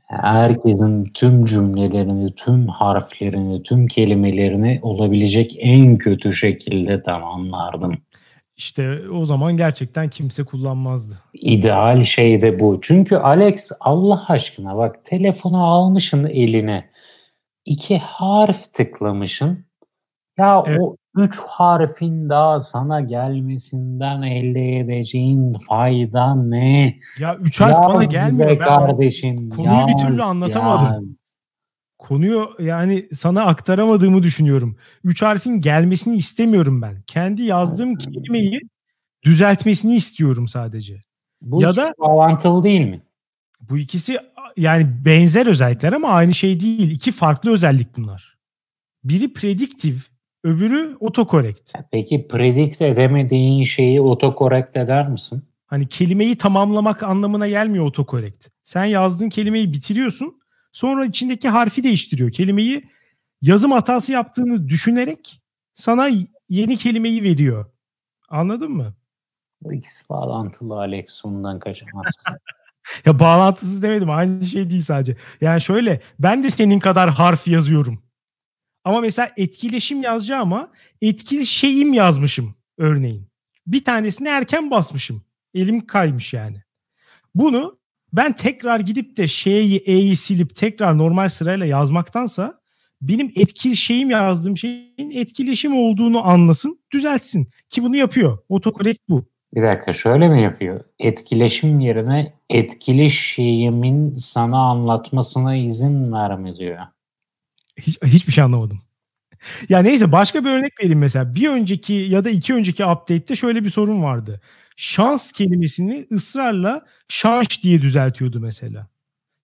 Herkesin 0.09 1.05
tüm 1.15 1.45
cümlelerini, 1.45 2.35
tüm 2.35 2.69
harflerini, 2.69 3.63
tüm 3.63 3.87
kelimelerini 3.87 4.79
olabilecek 4.83 5.57
en 5.59 5.99
kötü 5.99 6.33
şekilde 6.33 7.03
tamamlardım. 7.03 7.99
İşte 8.59 9.01
o 9.11 9.25
zaman 9.25 9.57
gerçekten 9.57 10.11
kimse 10.11 10.45
kullanmazdı. 10.45 11.19
İdeal 11.35 12.03
şey 12.03 12.43
de 12.43 12.61
bu. 12.61 12.79
Çünkü 12.83 13.17
Alex 13.17 13.71
Allah 13.81 14.25
aşkına 14.29 14.77
bak 14.77 15.05
telefonu 15.05 15.65
almışsın 15.65 16.25
eline. 16.25 16.91
iki 17.65 17.99
harf 17.99 18.73
tıklamışsın. 18.73 19.67
Ya 20.39 20.65
evet. 20.67 20.79
o 20.83 20.97
üç 21.17 21.39
harfin 21.39 22.29
daha 22.29 22.61
sana 22.61 23.01
gelmesinden 23.01 24.23
elde 24.23 24.79
edeceğin 24.79 25.57
fayda 25.69 26.35
ne? 26.35 26.97
Ya 27.21 27.37
üç 27.37 27.61
harf 27.61 27.73
yaz 27.73 27.89
bana 27.89 28.05
gelmiyor. 28.05 28.51
Ben 28.51 28.59
kardeşim. 28.59 29.51
Konuyu 29.51 29.73
yaz, 29.73 29.89
bir 29.89 29.99
türlü 29.99 30.23
anlatamadım. 30.23 31.09
Yaz. 31.11 31.28
Konuyu 31.99 32.51
yani 32.59 33.09
sana 33.15 33.45
aktaramadığımı 33.45 34.23
düşünüyorum. 34.23 34.77
Üç 35.05 35.23
harfin 35.23 35.61
gelmesini 35.61 36.17
istemiyorum 36.17 36.83
ben. 36.83 37.03
Kendi 37.07 37.43
yazdığım 37.43 37.97
kelimeyi 37.97 38.61
düzeltmesini 39.25 39.95
istiyorum 39.95 40.49
sadece. 40.49 41.01
Bu 41.43 41.63
ya 41.63 41.77
da 41.77 41.93
bağlantılı 41.99 42.63
değil 42.63 42.81
mi? 42.81 43.03
Bu 43.61 43.79
ikisi 43.79 44.19
yani 44.57 44.87
benzer 45.05 45.47
özellikler 45.47 45.93
ama 45.93 46.09
aynı 46.09 46.35
şey 46.35 46.61
değil. 46.61 46.91
İki 46.91 47.13
farklı 47.13 47.51
özellik 47.51 47.97
bunlar. 47.97 48.39
Biri 49.05 49.33
prediktif, 49.33 50.11
Öbürü 50.45 50.97
otokorekt. 51.01 51.73
Peki 51.91 52.29
predict 52.29 52.83
edemediğin 52.83 53.65
şeyi 53.65 54.01
otokorekt 54.01 54.77
eder 54.77 55.09
misin? 55.09 55.43
Hani 55.67 55.89
kelimeyi 55.89 56.37
tamamlamak 56.37 57.03
anlamına 57.03 57.49
gelmiyor 57.49 57.85
otokorekt. 57.85 58.49
Sen 58.63 58.85
yazdığın 58.85 59.29
kelimeyi 59.29 59.73
bitiriyorsun. 59.73 60.41
Sonra 60.73 61.05
içindeki 61.05 61.49
harfi 61.49 61.83
değiştiriyor. 61.83 62.33
Kelimeyi 62.33 62.91
yazım 63.43 63.73
hatası 63.73 64.13
yaptığını 64.13 64.69
düşünerek 64.69 65.43
sana 65.75 66.11
yeni 66.49 66.77
kelimeyi 66.77 67.23
veriyor. 67.23 67.67
Anladın 68.29 68.73
mı? 68.73 68.95
Bu 69.63 69.73
ikisi 69.73 70.09
bağlantılı 70.09 70.75
Alex. 70.75 71.25
Ondan 71.25 71.59
kaçamazsın. 71.59 72.23
ya 73.05 73.19
bağlantısız 73.19 73.83
demedim. 73.83 74.11
Aynı 74.11 74.45
şey 74.45 74.71
değil 74.71 74.83
sadece. 74.83 75.17
Yani 75.41 75.61
şöyle 75.61 76.01
ben 76.19 76.43
de 76.43 76.51
senin 76.51 76.79
kadar 76.79 77.11
harf 77.11 77.49
yazıyorum. 77.49 78.03
Ama 78.85 79.01
mesela 79.01 79.33
etkileşim 79.37 80.03
yazacağım 80.03 80.53
ama 80.53 80.71
etkili 81.03 81.47
şeyim 81.47 81.93
yazmışım 81.93 82.55
örneğin. 82.79 83.29
Bir 83.67 83.85
tanesini 83.85 84.29
erken 84.29 84.71
basmışım. 84.71 85.25
Elim 85.55 85.87
kaymış 85.87 86.35
yani. 86.35 86.63
Bunu 87.35 87.78
ben 88.13 88.33
tekrar 88.33 88.81
gidip 88.81 89.17
de 89.17 89.27
şeyi 89.27 89.79
E'yi 89.79 90.17
silip 90.17 90.55
tekrar 90.55 90.99
normal 90.99 91.29
sırayla 91.29 91.67
yazmaktansa 91.67 92.61
benim 93.03 93.33
etkili 93.37 93.77
şeyim 93.77 94.11
yazdığım 94.11 94.57
şeyin 94.57 95.11
etkileşim 95.11 95.77
olduğunu 95.77 96.27
anlasın, 96.29 96.81
düzeltsin. 96.93 97.49
Ki 97.69 97.83
bunu 97.83 97.97
yapıyor. 97.97 98.39
Otokorekt 98.49 99.01
bu. 99.09 99.25
Bir 99.55 99.63
dakika 99.63 99.93
şöyle 99.93 100.29
mi 100.29 100.43
yapıyor? 100.43 100.81
Etkileşim 100.99 101.81
yerine 101.81 102.33
etkili 102.51 103.11
şeyimin 103.11 104.15
sana 104.15 104.59
anlatmasına 104.59 105.57
izin 105.57 106.13
verme 106.13 106.57
diyor. 106.57 106.79
Hiç, 107.79 107.99
hiçbir 108.05 108.33
şey 108.33 108.45
anlamadım. 108.45 108.81
ya 109.69 109.79
neyse 109.79 110.13
başka 110.13 110.45
bir 110.45 110.51
örnek 110.51 110.73
vereyim 110.81 110.99
mesela. 110.99 111.35
Bir 111.35 111.49
önceki 111.49 111.93
ya 111.93 112.25
da 112.25 112.31
iki 112.31 112.55
önceki 112.55 112.85
update'te 112.85 113.35
şöyle 113.35 113.65
bir 113.65 113.71
sorun 113.71 114.03
vardı. 114.03 114.41
Şans 114.81 115.33
kelimesini 115.33 116.07
ısrarla 116.13 116.87
şans 117.09 117.63
diye 117.63 117.83
düzeltiyordu 117.83 118.41
mesela. 118.41 118.89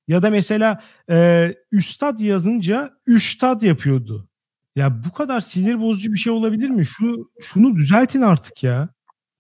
Ya 0.09 0.22
da 0.22 0.30
mesela 0.30 0.82
e, 1.11 1.49
üstad 1.72 2.18
yazınca 2.18 2.91
üştad 3.07 3.62
yapıyordu. 3.62 4.28
Ya 4.76 5.05
bu 5.05 5.12
kadar 5.12 5.41
sinir 5.41 5.80
bozucu 5.80 6.12
bir 6.12 6.18
şey 6.18 6.32
olabilir 6.32 6.68
mi? 6.68 6.87
Şu 6.87 7.30
şunu 7.41 7.76
düzeltin 7.76 8.20
artık 8.22 8.62
ya. 8.62 8.89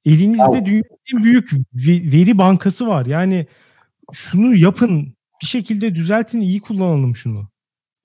Elinizde 0.04 0.66
dünyanın 0.66 0.84
en 1.14 1.24
büyük 1.24 1.52
veri 2.12 2.38
bankası 2.38 2.86
var. 2.86 3.06
Yani 3.06 3.46
şunu 4.12 4.56
yapın. 4.56 5.14
Bir 5.42 5.46
şekilde 5.46 5.94
düzeltin, 5.94 6.40
iyi 6.40 6.60
kullanalım 6.60 7.16
şunu. 7.16 7.48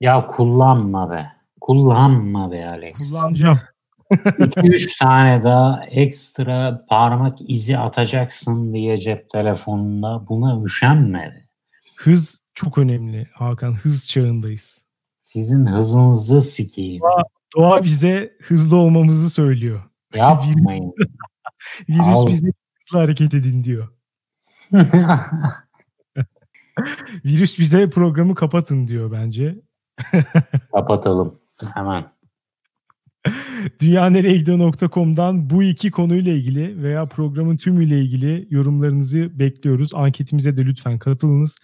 Ya 0.00 0.26
kullanma 0.26 1.10
be. 1.10 1.26
Kullanma 1.60 2.52
be 2.52 2.66
Alex. 2.70 2.98
Kullanacağım. 2.98 3.58
2-3 4.10 4.98
tane 4.98 5.42
daha 5.42 5.84
ekstra 5.84 6.86
parmak 6.88 7.38
izi 7.50 7.78
atacaksın 7.78 8.74
diye 8.74 8.98
cep 8.98 9.30
telefonunda 9.30 10.28
buna 10.28 10.64
üşenme. 10.64 11.46
Hız 11.96 12.40
çok 12.54 12.78
önemli 12.78 13.28
Hakan. 13.34 13.72
Hız 13.72 14.08
çağındayız. 14.08 14.84
Sizin 15.18 15.66
hızınızı 15.66 16.40
sikeyim. 16.40 17.02
Doğa, 17.02 17.22
doğa 17.56 17.82
bize 17.84 18.36
hızlı 18.42 18.76
olmamızı 18.76 19.30
söylüyor. 19.30 19.82
Yapmayın. 20.14 20.94
Virüs 21.88 22.06
Al. 22.06 22.26
bize 22.26 22.46
hızlı 22.80 22.98
hareket 22.98 23.34
edin 23.34 23.64
diyor. 23.64 23.88
Virüs 27.24 27.58
bize 27.58 27.90
programı 27.90 28.34
kapatın 28.34 28.88
diyor 28.88 29.12
bence. 29.12 29.60
Kapatalım. 30.72 31.40
Hemen. 31.74 32.19
Dünyanereyegidiyor.com'dan 33.80 35.50
bu 35.50 35.62
iki 35.62 35.90
konuyla 35.90 36.32
ilgili 36.32 36.82
veya 36.82 37.04
programın 37.04 37.56
tümüyle 37.56 38.00
ilgili 38.00 38.46
yorumlarınızı 38.50 39.38
bekliyoruz. 39.38 39.94
Anketimize 39.94 40.56
de 40.56 40.64
lütfen 40.64 40.98
katılınız. 40.98 41.58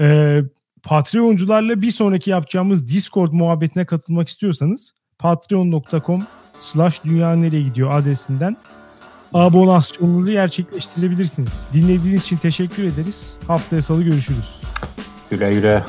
Ee, 0.00 0.40
Patreoncularla 0.82 1.82
bir 1.82 1.90
sonraki 1.90 2.30
yapacağımız 2.30 2.88
Discord 2.94 3.32
muhabbetine 3.32 3.84
katılmak 3.84 4.28
istiyorsanız 4.28 4.92
patreon.com 5.18 6.22
slash 6.60 7.04
dünya 7.04 7.36
nereye 7.36 7.62
gidiyor 7.62 7.90
adresinden 7.92 8.56
abonasyonunuzu 9.34 10.32
gerçekleştirebilirsiniz. 10.32 11.66
Dinlediğiniz 11.72 12.22
için 12.22 12.36
teşekkür 12.36 12.84
ederiz. 12.84 13.36
Haftaya 13.46 13.82
salı 13.82 14.02
görüşürüz. 14.02 14.60
Güle 15.30 15.54
güle. 15.54 15.82